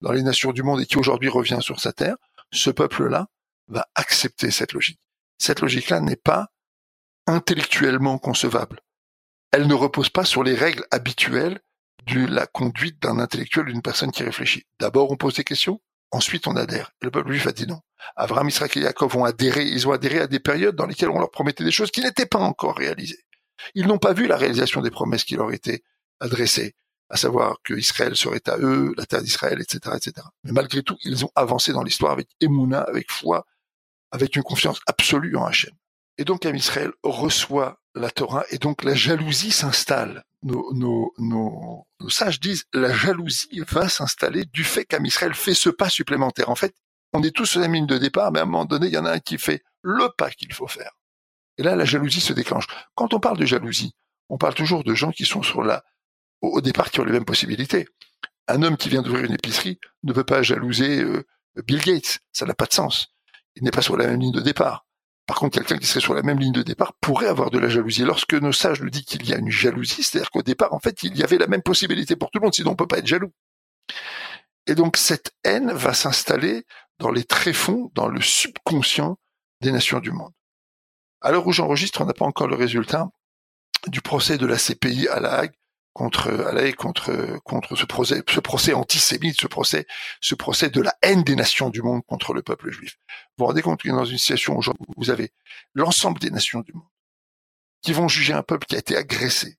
[0.00, 2.16] dans les nations du monde et qui aujourd'hui revient sur sa terre,
[2.52, 3.26] ce peuple-là
[3.68, 5.00] va accepter cette logique.
[5.38, 6.48] Cette logique-là n'est pas
[7.26, 8.80] intellectuellement concevable.
[9.52, 11.60] Elle ne repose pas sur les règles habituelles
[12.06, 14.64] de la conduite d'un intellectuel, d'une personne qui réfléchit.
[14.78, 16.92] D'abord, on pose des questions, ensuite on adhère.
[17.02, 17.80] Et le peuple juif a dit non.
[18.16, 21.18] Abraham, Israël et Jacob ont adhéré, ils ont adhéré à des périodes dans lesquelles on
[21.18, 23.22] leur promettait des choses qui n'étaient pas encore réalisées.
[23.74, 25.82] Ils n'ont pas vu la réalisation des promesses qui leur étaient
[26.20, 26.74] adressées
[27.10, 30.26] à savoir que Israël serait à eux, la terre d'Israël, etc., etc.
[30.44, 33.46] Mais malgré tout, ils ont avancé dans l'histoire avec émouna, avec foi,
[34.12, 35.74] avec une confiance absolue en Hachem.
[36.18, 40.24] Et donc, Israël reçoit la Torah, et donc la jalousie s'installe.
[40.42, 41.12] Nos,
[42.08, 46.48] sages disent la jalousie va s'installer du fait Israël fait ce pas supplémentaire.
[46.48, 46.74] En fait,
[47.12, 48.98] on est tous sur la ligne de départ, mais à un moment donné, il y
[48.98, 50.92] en a un qui fait le pas qu'il faut faire.
[51.58, 52.66] Et là, la jalousie se déclenche.
[52.94, 53.92] Quand on parle de jalousie,
[54.28, 55.84] on parle toujours de gens qui sont sur la
[56.40, 57.86] au départ qui ont les mêmes possibilités.
[58.48, 61.24] Un homme qui vient d'ouvrir une épicerie ne peut pas jalouser euh,
[61.66, 63.14] Bill Gates, ça n'a pas de sens.
[63.56, 64.86] Il n'est pas sur la même ligne de départ.
[65.26, 67.68] Par contre, quelqu'un qui serait sur la même ligne de départ pourrait avoir de la
[67.68, 68.04] jalousie.
[68.04, 71.02] Lorsque nos sages nous disent qu'il y a une jalousie, c'est-à-dire qu'au départ, en fait,
[71.02, 73.06] il y avait la même possibilité pour tout le monde, sinon on peut pas être
[73.06, 73.32] jaloux.
[74.66, 76.64] Et donc cette haine va s'installer
[76.98, 79.18] dans les tréfonds, dans le subconscient
[79.60, 80.32] des nations du monde.
[81.20, 83.08] À l'heure où j'enregistre, on n'a pas encore le résultat
[83.86, 85.52] du procès de la CPI à La Hague
[85.92, 89.86] contre aller contre contre ce procès ce procès antisémite ce procès
[90.20, 93.46] ce procès de la haine des nations du monde contre le peuple juif vous vous
[93.46, 95.32] rendez compte que dans une situation où vous avez
[95.74, 96.86] l'ensemble des nations du monde
[97.82, 99.58] qui vont juger un peuple qui a été agressé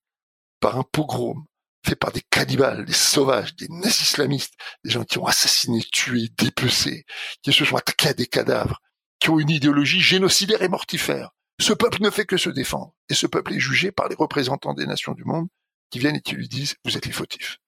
[0.62, 1.46] par un pogrom
[1.86, 6.30] fait par des cannibales, des sauvages, des nazis islamistes, des gens qui ont assassiné, tué,
[6.38, 7.06] dépecé,
[7.42, 8.80] qui se sont attaqués à des cadavres,
[9.20, 11.32] qui ont une idéologie génocidaire et mortifère.
[11.62, 12.96] Ce peuple ne fait que se défendre.
[13.08, 15.48] Et ce peuple est jugé par les représentants des nations du monde
[15.92, 17.60] qui viennent et qui lui disent vous êtes les fautifs.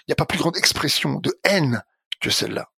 [0.00, 1.82] Il n'y a pas plus grande expression de haine
[2.20, 2.70] que celle-là.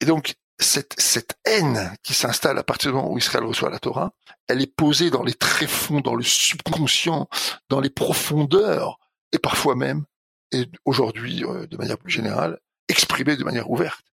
[0.00, 4.12] Et donc, cette, haine qui s'installe à partir du moment où Israël reçoit la Torah,
[4.48, 7.28] elle est posée dans les tréfonds, dans le subconscient,
[7.68, 8.98] dans les profondeurs,
[9.30, 10.04] et parfois même,
[10.50, 14.04] et aujourd'hui euh, de manière plus générale, exprimée de manière ouverte.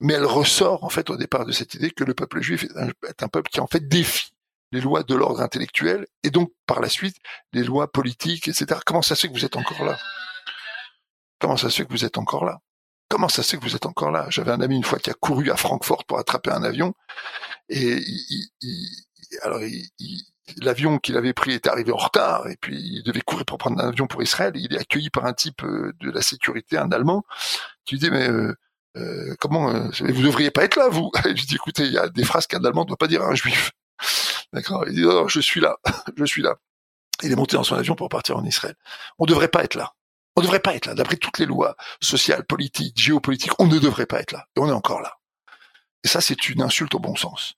[0.00, 3.22] Mais elle ressort en fait au départ de cette idée que le peuple juif est
[3.22, 4.32] un, peuple qui en fait défie
[4.72, 7.16] les lois de l'ordre intellectuel et donc par la suite
[7.52, 8.80] les lois politiques, etc.
[8.84, 9.98] Comment ça se fait que vous êtes encore là?
[11.38, 12.60] Comment ça se fait que vous êtes encore là?
[13.08, 14.26] Comment ça se fait que vous êtes encore là?
[14.28, 16.94] J'avais un ami une fois qui a couru à Francfort pour attraper un avion
[17.68, 19.06] et il, il,
[19.42, 19.60] alors
[20.58, 23.82] l'avion qu'il avait pris était arrivé en retard et puis il devait courir pour prendre
[23.82, 24.52] un avion pour Israël.
[24.54, 27.24] il est accueilli par un type euh, de la sécurité, un Allemand,
[27.84, 28.54] qui lui dit mais euh,
[28.96, 32.08] euh, comment vous devriez pas être là vous Je lui dis écoutez, il y a
[32.08, 33.72] des phrases qu'un Allemand ne doit pas dire à un Juif.
[34.52, 35.76] D'accord Il dit non, je suis là,
[36.16, 36.56] je suis là.
[37.22, 38.74] Il est monté dans son avion pour partir en Israël.
[39.18, 39.92] On ne devrait pas être là.
[40.36, 40.94] On ne devrait pas être là.
[40.94, 44.46] D'après toutes les lois sociales, politiques, géopolitiques, on ne devrait pas être là.
[44.54, 45.14] Et on est encore là.
[46.04, 47.54] Et ça, c'est une insulte au bon sens.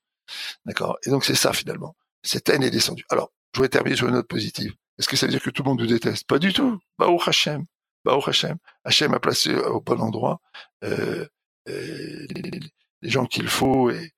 [0.65, 1.97] D'accord Et donc c'est ça finalement.
[2.23, 3.05] Cette haine est descendue.
[3.11, 4.75] Alors, je voudrais terminer sur une note positive.
[4.99, 6.27] Est-ce que ça veut dire que tout le monde nous déteste?
[6.27, 6.79] Pas du tout.
[6.99, 7.65] Baruch Hashem.
[8.09, 8.57] Baruch Hashem.
[8.85, 10.41] Hashem a placé au bon endroit
[10.83, 11.27] euh,
[11.69, 14.15] euh, les, gens qu'il faut et,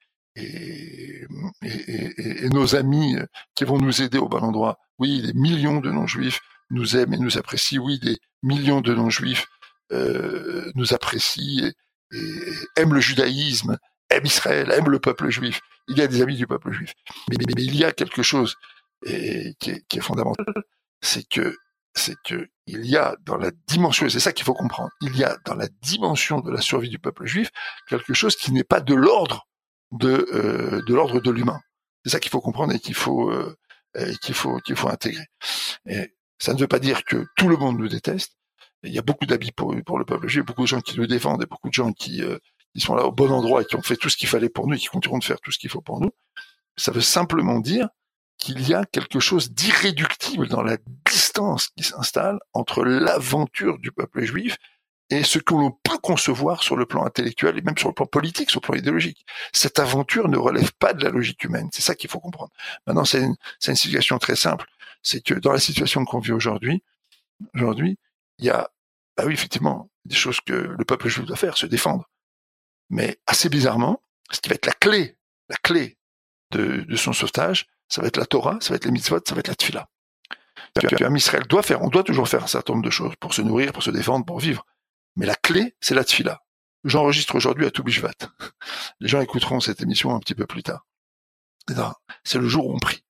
[2.52, 3.16] nos amis
[3.56, 4.78] qui vont nous aider au bon endroit.
[5.00, 7.82] Oui, des millions de non-juifs nous aiment et nous apprécient.
[7.82, 9.48] Oui, des millions de non-juifs
[9.90, 11.74] euh, nous apprécient et,
[12.76, 13.76] aiment le judaïsme
[14.08, 15.60] aime Israël, aime le peuple juif.
[15.88, 16.94] Il y a des amis du peuple juif.
[17.28, 18.54] Mais, il y a quelque chose
[19.04, 20.46] qui, est, fondamental,
[21.00, 21.56] c'est que
[22.00, 25.16] c'est que il y a dans la dimension, et c'est ça qu'il faut comprendre, il
[25.16, 27.50] y a dans la dimension de la survie du peuple juif
[27.88, 29.46] quelque chose qui n'est pas de l'ordre
[29.92, 30.82] de euh,
[31.20, 31.60] de l'humain.
[32.04, 33.56] C'est ça qu'il faut comprendre et qu'il faut euh,
[34.22, 35.26] qu'il faut intégrer.
[36.38, 38.32] Ça ne veut pas dire que tout le monde nous déteste.
[38.82, 41.42] Il y a beaucoup d'amis pour, le peuple juif, beaucoup de gens qui nous défendent
[41.42, 42.38] et beaucoup de gens qui euh,
[42.74, 44.66] ils sont là au bon endroit et qui ont fait tout ce qu'il fallait pour
[44.66, 46.10] nous et qui continueront de faire tout ce qu'il faut pour nous,
[46.76, 47.88] ça veut simplement dire
[48.40, 54.24] qu'il y a quelque chose d'irréductible dans la distance qui s'installe entre l'aventure du peuple
[54.24, 54.56] juif
[55.10, 58.06] et ce que l'on peut concevoir sur le plan intellectuel et même sur le plan
[58.06, 59.26] politique, sur le plan idéologique.
[59.52, 61.68] Cette aventure ne relève pas de la logique humaine.
[61.72, 62.52] C'est ça qu'il faut comprendre.
[62.86, 63.36] Maintenant, c'est une,
[63.76, 64.66] situation très simple.
[65.02, 66.82] C'est que dans la situation qu'on vit aujourd'hui,
[67.54, 67.98] aujourd'hui,
[68.38, 68.70] il y a,
[69.16, 72.08] bah oui, effectivement, des choses que le peuple juif doit faire, se défendre.
[72.88, 75.16] Mais assez bizarrement, ce qui va être la clé,
[75.48, 75.98] la clé
[76.52, 79.40] de son sauvetage, ça va être la Torah, ça va être les mitzvot, ça va
[79.40, 79.88] être la tfila.
[81.02, 83.42] Un Israël doit faire, on doit toujours faire un certain nombre de choses pour se
[83.42, 84.64] nourrir, pour se défendre, pour vivre.
[85.16, 86.40] Mais la clé, c'est la tfila.
[86.84, 88.14] J'enregistre aujourd'hui à Toubishvat.
[89.00, 90.86] Les gens écouteront cette émission un petit peu plus tard.
[92.24, 93.04] C'est le jour où on prie.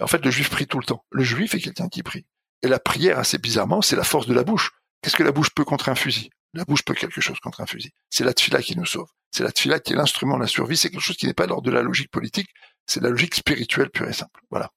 [0.00, 1.04] En fait, le juif prie tout le temps.
[1.10, 2.26] Le juif est quelqu'un qui prie.
[2.62, 4.70] Et la prière, assez bizarrement, c'est la force de la bouche.
[5.02, 6.30] Qu'est-ce que la bouche peut contre un fusil?
[6.54, 7.92] La bouche peut quelque chose contre un fusil.
[8.08, 9.08] C'est la tfila qui nous sauve.
[9.30, 10.76] C'est la tfila qui est l'instrument de la survie.
[10.76, 12.48] C'est quelque chose qui n'est pas l'ordre de la logique politique.
[12.90, 14.40] C'est la logique spirituelle pure et simple.
[14.50, 14.72] Voilà.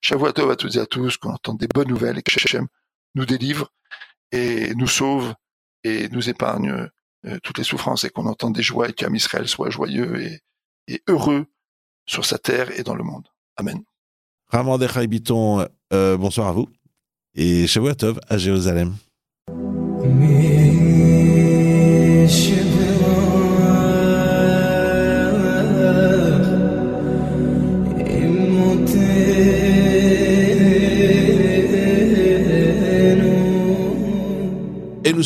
[0.00, 2.68] Shavuot à toutes et à tous, qu'on entende des bonnes nouvelles et que Hachem
[3.16, 3.72] nous délivre
[4.30, 5.34] et nous sauve
[5.82, 6.88] et nous épargne
[7.26, 10.40] euh, toutes les souffrances et qu'on entende des joies et qu'Am Israël soit joyeux et,
[10.86, 11.46] et, heureux
[12.06, 13.26] sur sa terre et dans le monde.
[13.56, 13.82] Amen.
[14.50, 16.68] Ramandechai Biton, euh, bonsoir à vous
[17.34, 18.94] et Shavuot à Jérusalem.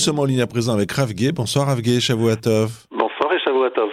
[0.00, 2.86] Sommes en ligne à présent avec Rav Bonsoir Rav Shavuatov.
[2.90, 3.90] Bonsoir et Shavuatov.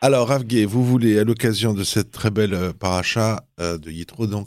[0.00, 4.26] Alors Rav vous voulez, à l'occasion de cette très belle euh, paracha euh, de Yitro,
[4.26, 4.46] donc,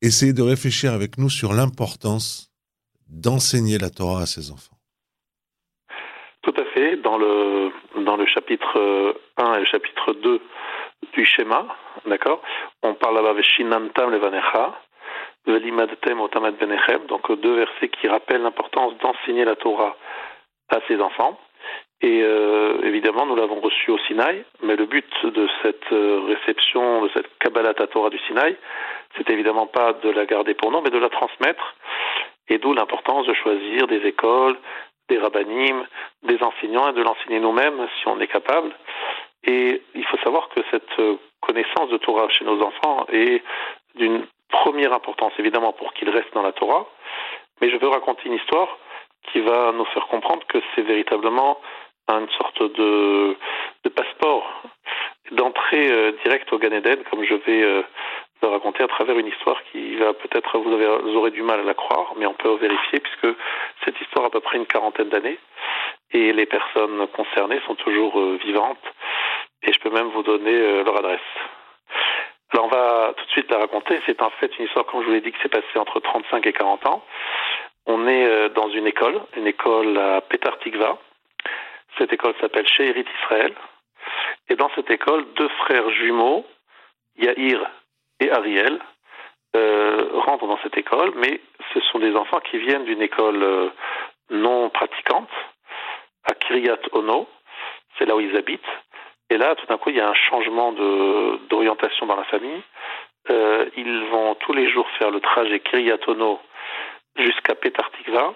[0.00, 2.50] essayer de réfléchir avec nous sur l'importance
[3.10, 4.76] d'enseigner la Torah à ses enfants.
[6.42, 6.96] Tout à fait.
[6.96, 7.70] Dans le,
[8.06, 10.40] dans le chapitre 1 et le chapitre 2
[11.12, 11.66] du schéma,
[12.06, 12.40] d'accord,
[12.82, 14.74] on parle là-bas de Shinantam Levanecha,
[17.08, 19.96] donc deux versets qui rappellent l'importance d'enseigner la Torah
[20.70, 21.38] à ses enfants.
[22.00, 27.02] Et euh, évidemment, nous l'avons reçu au Sinaï, mais le but de cette euh, réception,
[27.02, 28.56] de cette Kabbalah Torah du Sinaï,
[29.16, 31.74] c'est évidemment pas de la garder pour nous, mais de la transmettre.
[32.48, 34.56] Et d'où l'importance de choisir des écoles,
[35.08, 35.86] des rabbinim,
[36.22, 38.70] des enseignants et de l'enseigner nous-mêmes si on est capable.
[39.44, 43.42] Et il faut savoir que cette euh, connaissance de Torah chez nos enfants est
[43.96, 46.86] d'une première importance évidemment pour qu'il reste dans la Torah,
[47.60, 48.78] mais je veux raconter une histoire
[49.32, 51.58] qui va nous faire comprendre que c'est véritablement
[52.08, 53.36] une sorte de,
[53.94, 54.62] passeport
[55.32, 57.82] d'entrée euh, directe au Gan Eden, comme je vais euh,
[58.42, 61.64] le raconter à travers une histoire qui va peut-être vous, vous aurez du mal à
[61.64, 63.36] la croire, mais on peut vérifier puisque
[63.84, 65.38] cette histoire a à peu près une quarantaine d'années
[66.12, 68.78] et les personnes concernées sont toujours euh, vivantes
[69.62, 71.20] et je peux même vous donner leur adresse.
[72.58, 74.00] Alors on va tout de suite la raconter.
[74.04, 76.44] C'est en fait une histoire, comme je vous l'ai dit, qui s'est passée entre 35
[76.44, 77.04] et 40 ans.
[77.86, 80.98] On est euh, dans une école, une école à Petar Tikva.
[81.98, 83.54] Cette école s'appelle Sheherit Israël.
[84.48, 86.44] Et dans cette école, deux frères jumeaux,
[87.16, 87.64] Yair
[88.18, 88.80] et Ariel,
[89.54, 91.40] euh, rentrent dans cette école, mais
[91.72, 93.68] ce sont des enfants qui viennent d'une école euh,
[94.30, 95.30] non pratiquante,
[96.24, 97.28] à Kiryat Ono,
[97.96, 98.60] c'est là où ils habitent,
[99.30, 102.62] et là, tout d'un coup, il y a un changement d'orientation dans la famille.
[103.30, 106.40] euh, ils vont tous les jours faire le trajet Kiryatono
[107.16, 108.34] jusqu'à Petartikva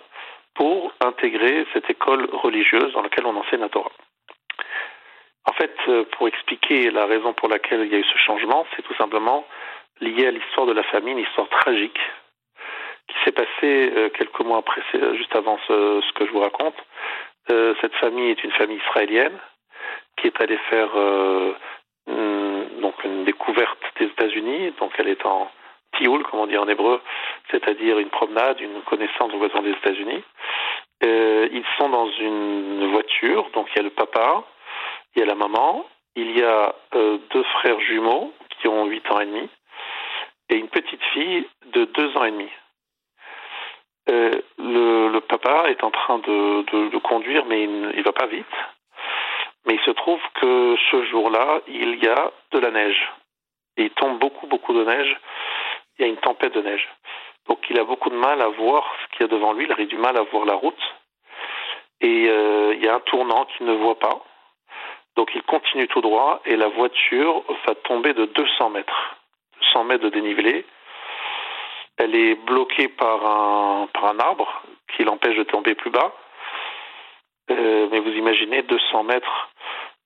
[0.55, 3.93] pour intégrer cette école religieuse dans laquelle on enseigne la Torah.
[5.49, 8.67] En fait, euh, pour expliquer la raison pour laquelle il y a eu ce changement,
[8.77, 9.47] c'est tout simplement
[10.01, 11.99] lié à l'histoire de la famille, une histoire tragique
[13.09, 14.83] qui s'est passée euh, quelques mois après,
[15.17, 16.77] juste avant ce, que je vous raconte.
[17.49, 19.37] Cette famille est une famille israélienne
[20.23, 21.53] qui est allée faire euh,
[22.81, 24.73] donc une découverte des États-Unis.
[24.79, 25.51] Donc elle est en
[25.97, 27.01] tioul, comme on dit en hébreu,
[27.51, 30.23] c'est-à-dire une promenade, une connaissance voisin des États-Unis.
[31.05, 34.45] Euh, ils sont dans une voiture, donc il y a le papa,
[35.15, 39.11] il y a la maman, il y a euh, deux frères jumeaux qui ont 8
[39.11, 39.49] ans et demi
[40.49, 42.49] et une petite fille de 2 ans et demi.
[44.59, 48.47] Le, papa est en train de, de conduire, mais il ne va pas vite.
[49.67, 53.13] Mais il se trouve que ce jour-là, il y a de la neige.
[53.77, 55.17] Il tombe beaucoup, beaucoup de neige.
[55.99, 56.89] Il y a une tempête de neige.
[57.49, 59.67] Donc il a beaucoup de mal à voir ce qu'il y a devant lui.
[59.67, 60.83] Il a du mal à voir la route.
[62.01, 64.25] Et euh, il y a un tournant qu'il ne voit pas.
[65.17, 69.17] Donc il continue tout droit et la voiture va tomber de 200 mètres.
[69.61, 70.65] 200 mètres de dénivelé.
[71.99, 76.13] Elle est bloquée par un, par un arbre qui l'empêche de tomber plus bas.
[77.51, 79.51] Euh, mais vous imaginez 200 mètres,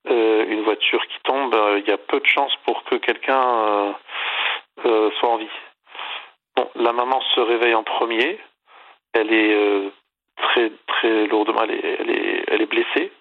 [0.09, 3.95] euh, une voiture qui tombe, il y a peu de chances pour que quelqu'un
[4.85, 5.49] euh, soit en vie.
[6.55, 8.39] Bon, la maman se réveille en premier.
[9.13, 9.91] Elle est
[10.37, 13.11] très très lourdement, elle est, elle est, elle est blessée.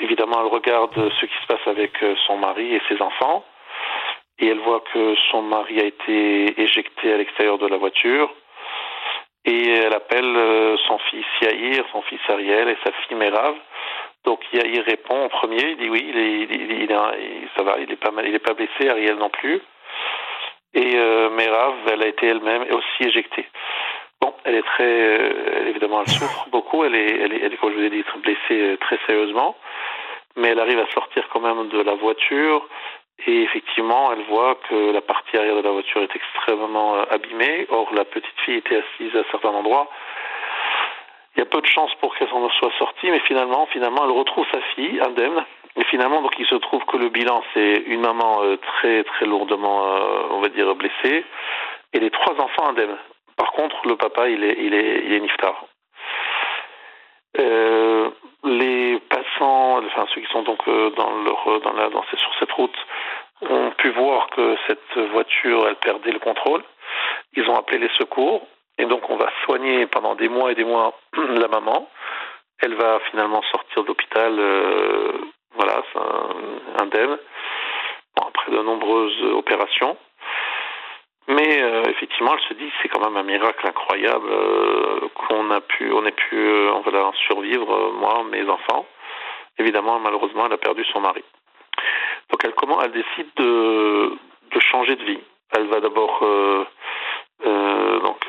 [0.00, 1.92] Évidemment, elle regarde ce qui se passe avec
[2.26, 3.44] son mari et ses enfants.
[4.38, 8.32] Et elle voit que son mari a été éjecté à l'extérieur de la voiture.
[9.44, 13.54] Et elle appelle son fils Yair, son fils Ariel et sa fille Merav.
[14.24, 17.78] Donc Yair répond en premier, il dit oui, il est, il, il, il, ça va,
[17.78, 19.62] il est pas mal, il est pas blessé, Ariel non plus.
[20.74, 23.46] Et euh, Merav, elle a été elle-même aussi éjectée.
[24.20, 26.84] Bon, elle est très, euh, évidemment, elle souffre beaucoup.
[26.84, 29.56] Elle est, elle est, elle est, comme je vous ai dit, blessée très sérieusement,
[30.36, 32.68] mais elle arrive à sortir quand même de la voiture.
[33.26, 37.66] Et effectivement, elle voit que la partie arrière de la voiture est extrêmement abîmée.
[37.68, 39.88] Or, la petite fille était assise à certains endroits.
[41.34, 44.10] Il y a peu de chances pour qu'elle s'en soit sortie, mais finalement, finalement, elle
[44.10, 45.44] retrouve sa fille indemne.
[45.76, 49.26] Et finalement, donc, il se trouve que le bilan, c'est une maman euh, très, très
[49.26, 51.24] lourdement, euh, on va dire, blessée,
[51.92, 52.96] et les trois enfants indemnes.
[53.36, 55.64] Par contre, le papa, il est, il est, il est niftar.
[57.38, 58.10] Euh,
[58.42, 62.76] les passants, enfin ceux qui sont donc dans leur, dans la, dans sur cette route,
[63.42, 66.62] ont pu voir que cette voiture, elle perdait le contrôle.
[67.34, 68.46] Ils ont appelé les secours
[68.78, 71.88] et donc on va soigner pendant des mois et des mois la maman.
[72.60, 75.12] Elle va finalement sortir de l'hôpital, euh,
[75.54, 75.82] voilà,
[76.80, 77.16] indemne,
[78.16, 79.96] bon, après de nombreuses opérations.
[81.28, 85.60] Mais euh, effectivement, elle se dit c'est quand même un miracle incroyable euh, qu'on a
[85.60, 88.86] pu, on ait pu, euh, voilà, survivre moi, mes enfants.
[89.58, 91.22] Évidemment, malheureusement, elle a perdu son mari.
[92.30, 94.12] Donc elle comment, elle décide de,
[94.52, 95.20] de changer de vie.
[95.56, 96.20] Elle va d'abord
[97.40, 98.26] donc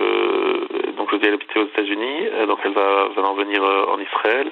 [0.98, 4.52] donc je dis elle habitait aux États-Unis, donc elle va, va en venir en Israël.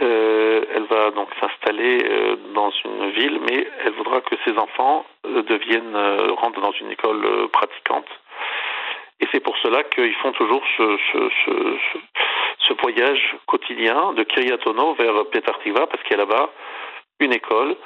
[0.00, 5.04] Euh, elle va donc s'installer euh, dans une ville, mais elle voudra que ses enfants
[5.26, 5.96] euh, deviennent
[6.30, 8.08] rentrent dans une école pratiquante.
[9.20, 11.78] Et c'est pour cela qu'ils font toujours ce, ce, ce,
[12.58, 16.50] ce, voyage quotidien de Kiryatono vers Petartiva, parce qu'il y a là-bas
[17.20, 17.76] une école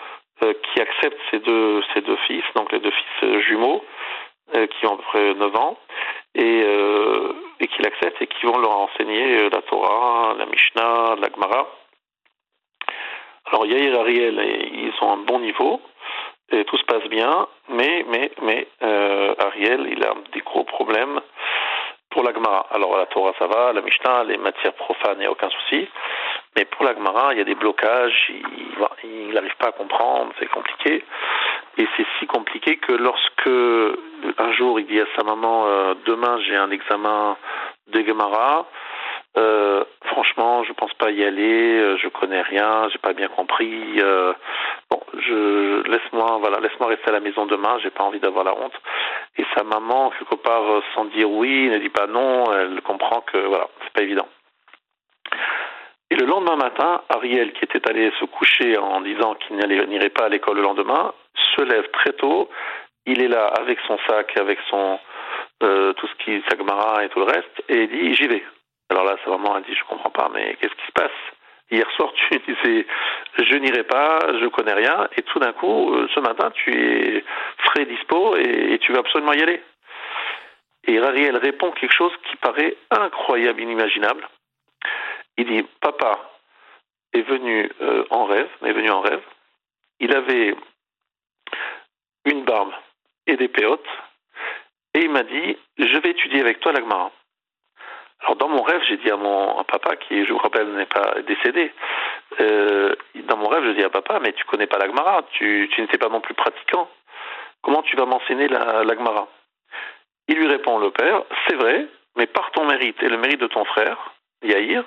[0.40, 3.83] qui accepte ces deux, deux fils, donc les deux fils jumeaux,
[4.53, 5.79] qui ont à peu près 9 ans,
[6.35, 6.64] et,
[7.61, 11.66] et qui l'acceptent et qui vont leur enseigner la Torah, la Mishnah, la Gemara.
[13.46, 15.81] Alors Yair et Ariel, ils ont un bon niveau,
[16.51, 21.20] et tout se passe bien, mais mais mais euh, Ariel, il a des gros problèmes
[22.11, 22.66] pour la Gemara.
[22.70, 25.88] Alors la Torah ça va, la Mishnah, les matières profanes, il n'y a aucun souci,
[26.57, 28.33] mais pour la Gemara, il y a des blocages,
[29.05, 31.05] il n'arrive pas à comprendre, c'est compliqué,
[31.79, 33.51] et c'est si compliqué que lorsque
[34.38, 37.37] un jour il dit à sa maman, euh, demain j'ai un examen
[37.88, 38.66] de Gemara,
[39.37, 41.79] euh, franchement, je pense pas y aller.
[41.79, 42.88] Euh, je connais rien.
[42.90, 44.01] J'ai pas bien compris.
[44.90, 47.79] Bon, je laisse-moi, voilà, laisse-moi rester à la maison demain.
[47.83, 48.73] J'ai pas envie d'avoir la honte.
[49.37, 50.64] Et sa maman, quelque part,
[50.95, 52.51] sans dire oui, ne dit pas non.
[52.55, 54.27] Elle comprend que voilà, c'est pas évident.
[56.18, 60.29] Le lendemain matin, Ariel, qui était allé se coucher en disant qu'il n'irait pas à
[60.31, 61.12] l'école le lendemain,
[61.55, 62.48] se lève très tôt.
[63.05, 64.98] Il est là avec son sac, avec son
[65.62, 68.42] euh, tout ce qui Sagmara et tout le reste, et dit j'y vais.
[68.88, 71.11] Alors là, sa maman a dit, je comprends pas, mais qu'est-ce qui se passe?
[71.70, 72.87] Hier soir, tu disais,
[73.38, 77.24] je n'irai pas, je connais rien, et tout d'un coup, ce matin, tu es
[77.66, 79.61] serais dispo et, et tu veux absolument y aller
[80.87, 84.26] Et Ariel répond quelque chose qui paraît incroyable, inimaginable.
[85.38, 86.18] Il dit Papa
[87.12, 89.22] est venu euh, en rêve, venu en rêve.
[90.01, 90.55] Il avait
[92.25, 92.72] une barbe
[93.27, 93.87] et des péotes,
[94.94, 97.11] et il m'a dit Je vais étudier avec toi l'Agmara.
[98.20, 101.20] Alors dans mon rêve, j'ai dit à mon papa, qui je vous rappelle n'est pas
[101.22, 101.72] décédé,
[102.40, 102.94] euh,
[103.25, 105.99] dans mon rêve, je dis à papa, mais tu connais pas l'Agmara, tu, tu n'étais
[105.99, 106.88] pas non plus pratiquant.
[107.62, 109.29] Comment tu vas m'enseigner la- l'Agmara
[110.29, 113.49] Il lui répond, le père, c'est vrai, mais par ton mérite et le mérite de
[113.49, 113.99] ton frère,
[114.42, 114.85] Yaïr,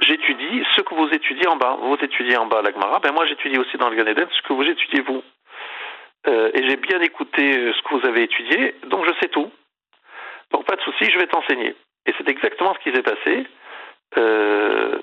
[0.00, 1.76] j'étudie ce que vous étudiez en bas.
[1.80, 4.52] Vous étudiez en bas l'Agmara, ben moi j'étudie aussi dans le Gan Eden ce que
[4.52, 5.22] vous étudiez vous.
[6.28, 9.50] Euh, et j'ai bien écouté euh, ce que vous avez étudié, donc je sais tout.
[10.50, 11.74] Donc pas de souci, je vais t'enseigner.
[12.06, 13.46] Et c'est exactement ce qui s'est passé.
[14.18, 14.98] Euh,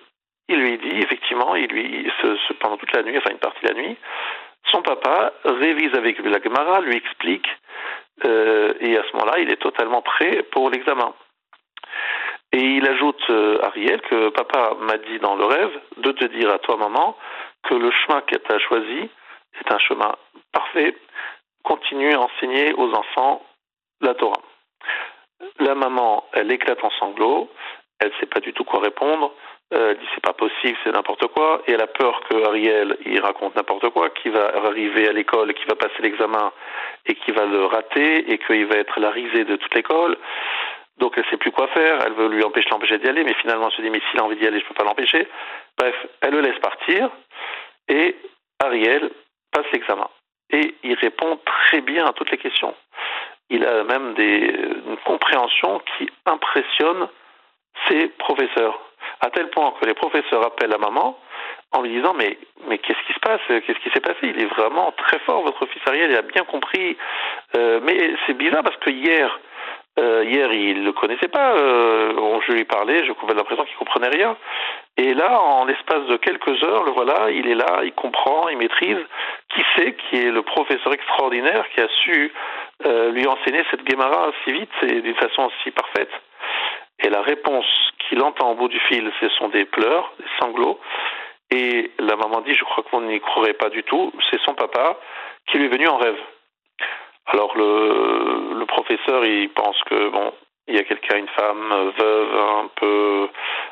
[0.49, 3.69] il lui dit, effectivement, il lui, ce- pendant toute la nuit, enfin une partie de
[3.69, 3.95] la nuit,
[4.65, 7.47] son papa révise avec lui la Gemara, lui explique,
[8.25, 11.13] euh, et à ce moment-là, il est totalement prêt pour l'examen.
[12.53, 16.51] Et il ajoute, euh, Ariel, que papa m'a dit dans le rêve de te dire
[16.51, 17.17] à toi, maman,
[17.63, 19.09] que le chemin que tu as choisi
[19.59, 20.15] est un chemin
[20.51, 20.95] parfait.
[21.63, 23.43] Continue à enseigner aux enfants
[24.01, 24.41] la Torah.
[25.59, 27.49] La maman, elle éclate en sanglots,
[27.99, 29.33] elle ne sait pas du tout quoi répondre,
[29.73, 32.97] euh, elle dit c'est pas possible, c'est n'importe quoi, et elle a peur que Ariel
[33.05, 36.51] il raconte n'importe quoi, qu'il va arriver à l'école, qu'il va passer l'examen
[37.07, 40.17] et qu'il va le rater et qu'il va être la risée de toute l'école.
[40.97, 43.67] Donc elle sait plus quoi faire, elle veut lui empêcher l'empêcher d'y aller, mais finalement
[43.67, 45.27] elle se dit mais s'il a envie d'y aller, je peux pas l'empêcher.
[45.77, 47.09] Bref, elle le laisse partir
[47.87, 48.15] et
[48.63, 49.09] Ariel
[49.51, 50.07] passe l'examen.
[50.51, 52.75] Et il répond très bien à toutes les questions.
[53.49, 54.55] Il a même des,
[54.87, 57.07] une compréhension qui impressionne
[57.87, 58.79] ses professeurs.
[59.19, 61.19] À tel point que les professeurs appellent la maman
[61.71, 63.41] en lui disant mais mais qu'est-ce qui se passe?
[63.47, 64.19] Qu'est-ce qui s'est passé?
[64.23, 66.97] Il est vraiment très fort, votre fils Ariel, il a bien compris.
[67.57, 69.39] Euh, mais c'est bizarre parce que hier,
[69.99, 71.55] euh, hier il le connaissait pas.
[71.55, 74.35] Euh, je lui parlais, je avais l'impression qu'il comprenait rien.
[74.97, 78.57] Et là, en l'espace de quelques heures, le voilà, il est là, il comprend, il
[78.57, 78.97] maîtrise.
[79.53, 82.33] Qui c'est qui est le professeur extraordinaire qui a su
[82.85, 86.11] euh, lui enseigner cette Guémara si vite et d'une façon si parfaite?
[86.99, 87.65] Et la réponse
[87.99, 90.79] qu'il entend au bout du fil, ce sont des pleurs, des sanglots.
[91.51, 94.97] Et la maman dit, je crois vous n'y croirez pas du tout, c'est son papa
[95.47, 96.17] qui lui est venu en rêve.
[97.33, 100.31] Alors le, le professeur, il pense que bon,
[100.67, 103.27] il y a quelqu'un, une femme euh, veuve, un peu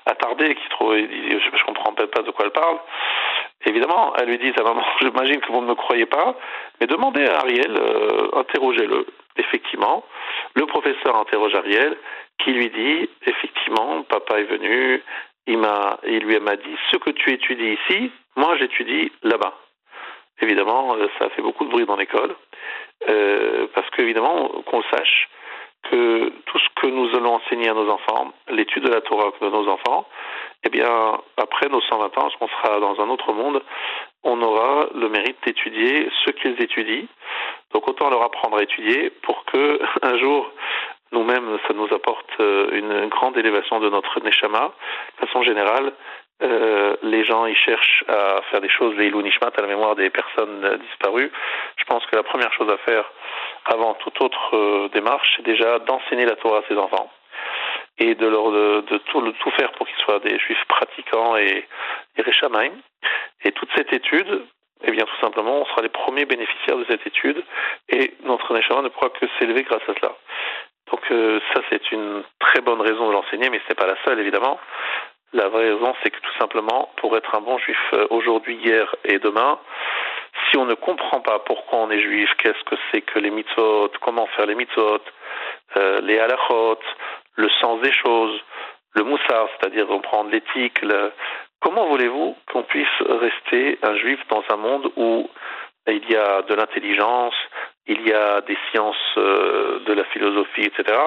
[0.06, 2.80] attardée, qui trouve, je, je comprends peut-être pas de quoi elle parle.
[3.66, 6.36] Évidemment, elle lui dit, maman, j'imagine que vous ne me croyez pas,
[6.80, 9.06] mais demandez à Ariel, euh, interrogez-le.
[9.38, 10.04] Effectivement,
[10.56, 11.96] le professeur interroge Ariel,
[12.40, 15.02] qui lui dit, effectivement, papa est venu,
[15.48, 19.54] il m'a, il lui m'a dit, ce que tu étudies ici, moi j'étudie là-bas.
[20.42, 22.36] Évidemment, euh, ça a fait beaucoup de bruit dans l'école,
[23.10, 25.30] euh, parce qu'évidemment, qu'on le sache,
[25.90, 29.50] que tout ce que nous allons enseigner à nos enfants, l'étude de la Torah de
[29.50, 30.06] nos enfants,
[30.64, 33.62] eh bien, après nos 120 ans, lorsqu'on sera dans un autre monde,
[34.24, 37.08] on aura le mérite d'étudier ce qu'ils étudient.
[37.74, 40.52] Donc autant leur apprendre à étudier pour que un jour
[41.12, 44.72] nous-mêmes, ça nous apporte euh, une grande élévation de notre neshama.
[45.20, 45.94] De façon générale,
[46.44, 50.10] euh, les gens ils cherchent à faire des choses les Nishmat à la mémoire des
[50.10, 51.32] personnes euh, disparues.
[51.78, 53.12] Je pense que la première chose à faire
[53.66, 57.12] avant toute autre euh, démarche, c'est déjà d'enseigner la Torah à ses enfants
[58.00, 61.68] et de leur de, tout, tout faire pour qu'ils soient des juifs pratiquants et,
[62.18, 62.72] et réchamaim.
[63.44, 64.46] Et toute cette étude,
[64.84, 67.44] eh bien tout simplement, on sera les premiers bénéficiaires de cette étude
[67.90, 70.16] et notre neshama ne pourra que s'élever grâce à cela.
[70.92, 71.02] Donc
[71.54, 74.60] ça c'est une très bonne raison de l'enseigner, mais ce n'est pas la seule évidemment.
[75.34, 78.94] La vraie raison, c'est que tout simplement, pour être un bon juif euh, aujourd'hui, hier
[79.06, 79.60] et demain,
[80.50, 83.92] si on ne comprend pas pourquoi on est juif, qu'est-ce que c'est que les mitzvot,
[84.02, 85.00] comment faire les mitzvot,
[85.78, 86.80] euh, les halachot,
[87.36, 88.42] le sens des choses,
[88.96, 91.14] le moussar, c'est-à-dire reprendre l'éthique, le...
[91.62, 95.30] comment voulez-vous qu'on puisse rester un juif dans un monde où
[95.88, 97.34] il y a de l'intelligence,
[97.88, 100.98] il y a des sciences euh, de la philosophie, etc.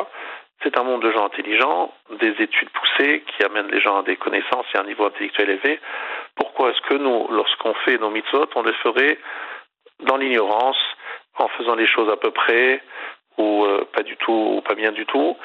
[0.63, 4.17] C'est un monde de gens intelligents, des études poussées qui amènent les gens à des
[4.17, 5.81] connaissances et à un niveau intellectuel élevé.
[6.37, 9.19] Pourquoi est-ce que nous, lorsqu'on fait nos mitzvot, on le ferait
[10.01, 10.79] dans l'ignorance,
[11.37, 12.83] en faisant les choses à peu près,
[13.37, 15.37] ou euh, pas du tout, ou pas bien du tout?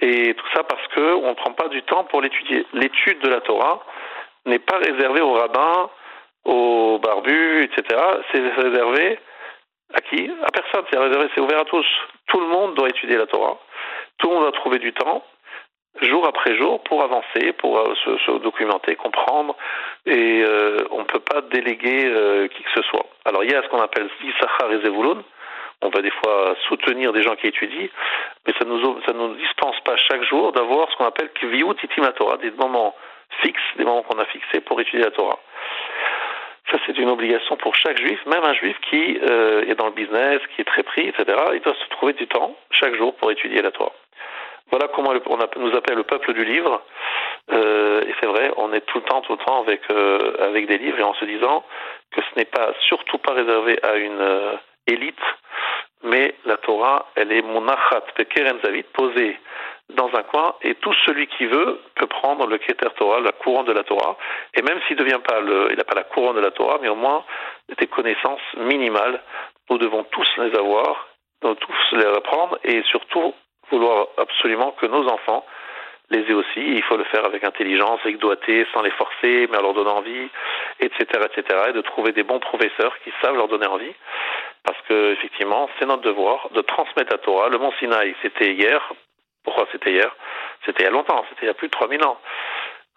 [0.00, 2.66] Et tout ça parce que on ne prend pas du temps pour l'étudier.
[2.72, 3.84] L'étude de la Torah
[4.46, 5.90] n'est pas réservée aux rabbins,
[6.44, 8.00] aux barbus, etc.
[8.32, 9.18] C'est réservé
[9.94, 10.30] à qui?
[10.42, 10.84] À personne.
[10.90, 11.86] C'est réservé, c'est ouvert à tous.
[12.26, 13.58] Tout le monde doit étudier la Torah.
[14.18, 15.24] Tout le monde doit trouver du temps,
[16.02, 19.56] jour après jour, pour avancer, pour euh, se, documenter, comprendre.
[20.06, 23.06] Et euh, on ne peut pas déléguer euh, qui que ce soit.
[23.24, 25.22] Alors il y a ce qu'on appelle Issachar et Zevulun,
[25.82, 27.88] on va des fois soutenir des gens qui étudient,
[28.46, 32.10] mais ça nous ça nous dispense pas chaque jour d'avoir ce qu'on appelle kviut itim
[32.16, 32.94] Torah, des moments
[33.42, 35.38] fixes, des moments qu'on a fixés pour étudier la Torah.
[36.70, 40.40] Ça, c'est une obligation pour chaque juif, même un juif qui est dans le business,
[40.54, 41.24] qui est très pris, etc.
[41.54, 43.94] Il doit se trouver du temps chaque jour pour étudier la Torah.
[44.70, 46.82] Voilà comment on nous appelle le peuple du livre.
[47.50, 50.66] Euh, et c'est vrai, on est tout le temps, tout le temps avec euh, avec
[50.66, 51.64] des livres et en se disant
[52.12, 54.52] que ce n'est pas surtout pas réservé à une euh,
[54.86, 55.16] élite,
[56.02, 59.38] mais la Torah, elle est monachat pekeren zavit posée
[59.94, 63.64] dans un coin et tout celui qui veut peut prendre le Keter Torah, la couronne
[63.64, 64.18] de la Torah.
[64.54, 66.94] Et même s'il devient pas il n'a pas la couronne de la Torah, mais au
[66.94, 67.24] moins
[67.78, 69.22] des connaissances minimales.
[69.70, 71.08] Nous devons tous les avoir,
[71.42, 73.34] nous tous les apprendre et surtout
[73.70, 75.44] vouloir absolument que nos enfants
[76.10, 76.60] les aient aussi.
[76.60, 79.98] Il faut le faire avec intelligence, avec doigté, sans les forcer, mais en leur donnant
[79.98, 80.28] envie,
[80.80, 81.64] etc., etc.
[81.68, 83.92] Et de trouver des bons professeurs qui savent leur donner envie.
[84.64, 87.48] Parce que, effectivement, c'est notre devoir de transmettre la Torah.
[87.48, 88.92] Le Mont Sinaï, c'était hier,
[89.44, 90.14] pourquoi c'était hier?
[90.64, 92.18] C'était il y a longtemps, c'était il y a plus de 3000 ans.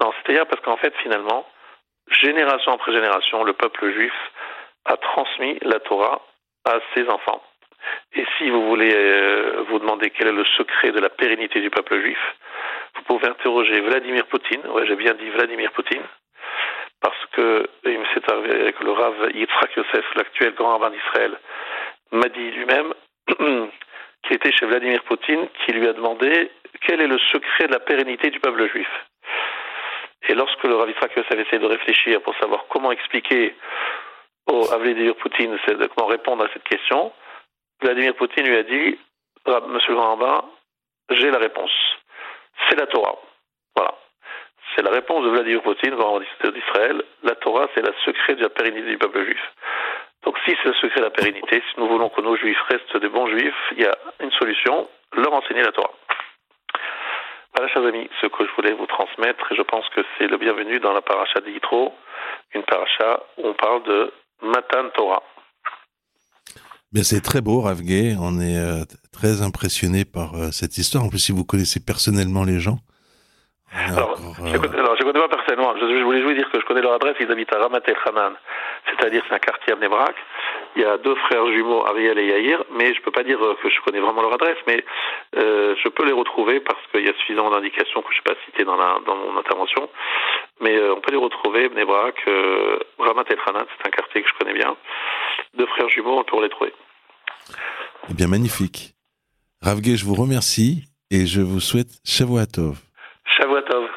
[0.02, 1.46] Non, c'était hier parce qu'en fait, finalement,
[2.08, 4.14] génération après génération, le peuple juif
[4.86, 6.22] a transmis la Torah
[6.66, 7.42] à ses enfants.
[8.14, 11.70] Et si vous voulez euh, vous demander quel est le secret de la pérennité du
[11.70, 12.20] peuple juif,
[12.96, 14.62] vous pouvez interroger Vladimir Poutine.
[14.68, 16.04] Ouais, j'ai bien dit Vladimir Poutine.
[17.02, 21.38] Parce que le Rav Yitzhak Yosef, l'actuel grand rabbin d'Israël,
[22.12, 22.94] m'a dit lui-même
[24.28, 26.52] qui était chez Vladimir Poutine, qui lui a demandé
[26.86, 28.90] quel est le secret de la pérennité du peuple juif?
[30.30, 33.56] Et lorsque le Rav avait essayé de réfléchir pour savoir comment expliquer
[34.48, 35.58] au, Vladimir Poutine,
[35.96, 37.12] comment répondre à cette question,
[37.82, 39.00] Vladimir Poutine lui a dit
[39.68, 40.46] Monsieur le grand rabbin,
[41.10, 41.72] j'ai la réponse.
[42.70, 43.16] C'est la Torah.
[43.76, 43.96] Voilà.
[44.76, 47.04] C'est la réponse de Vladimir Poutine, grand d'Israël.
[47.24, 49.42] La Torah, c'est le secret de la pérennité du peuple juif.
[50.24, 52.98] Donc si c'est le secret de la pérennité, si nous voulons que nos juifs restent
[52.98, 55.92] des bons juifs, il y a une solution, leur enseigner la Torah.
[57.56, 60.38] Voilà, chers amis, ce que je voulais vous transmettre, et je pense que c'est le
[60.38, 61.94] bienvenu dans la paracha d'Yitro,
[62.54, 65.24] une paracha où on parle de Matan Torah.
[66.92, 68.18] Bien, c'est très beau, Ravgay.
[68.20, 68.84] On est euh,
[69.14, 71.06] très impressionné par euh, cette histoire.
[71.06, 72.80] En plus, si vous connaissez personnellement les gens.
[73.72, 77.16] Alors, je ne connais, pas Je, voulais juste dire que je connais leur adresse.
[77.20, 78.34] Ils habitent à Ramat El Hanan
[78.90, 80.16] c'est-à-dire c'est un quartier à Bnebrak.
[80.76, 83.40] Il y a deux frères jumeaux, Ariel et Yair, mais je ne peux pas dire
[83.62, 84.84] que je connais vraiment leur adresse, mais
[85.38, 88.42] euh, je peux les retrouver parce qu'il y a suffisamment d'indications que je n'ai pas
[88.46, 89.90] citées dans, la, dans mon intervention.
[90.62, 94.30] Mais euh, on peut les retrouver, Bnebrak, euh, Ramat El Hanan, c'est un quartier que
[94.30, 94.76] je connais bien.
[95.56, 96.74] Deux frères jumeaux, on peut les trouver.
[98.10, 98.94] Eh bien, magnifique.
[99.62, 102.78] Ravge, je vous remercie et je vous souhaite Shavuatov.
[103.26, 103.90] Shavuatov.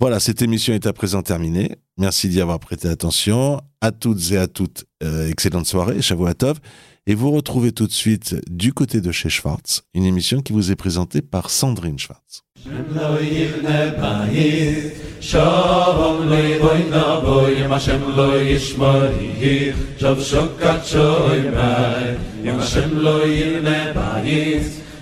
[0.00, 1.76] Voilà, cette émission est à présent terminée.
[1.98, 3.60] Merci d'y avoir prêté attention.
[3.82, 6.58] À toutes et à toutes, euh, excellente soirée, Shavuatov.
[7.06, 10.70] Et vous retrouvez tout de suite du côté de chez Schwartz, une émission qui vous
[10.70, 12.44] est présentée par Sandrine Schwartz.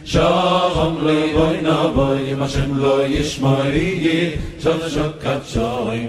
[0.09, 6.09] Shalom loy boy na boy, ma shem loy yishmari, shov shok kat shoy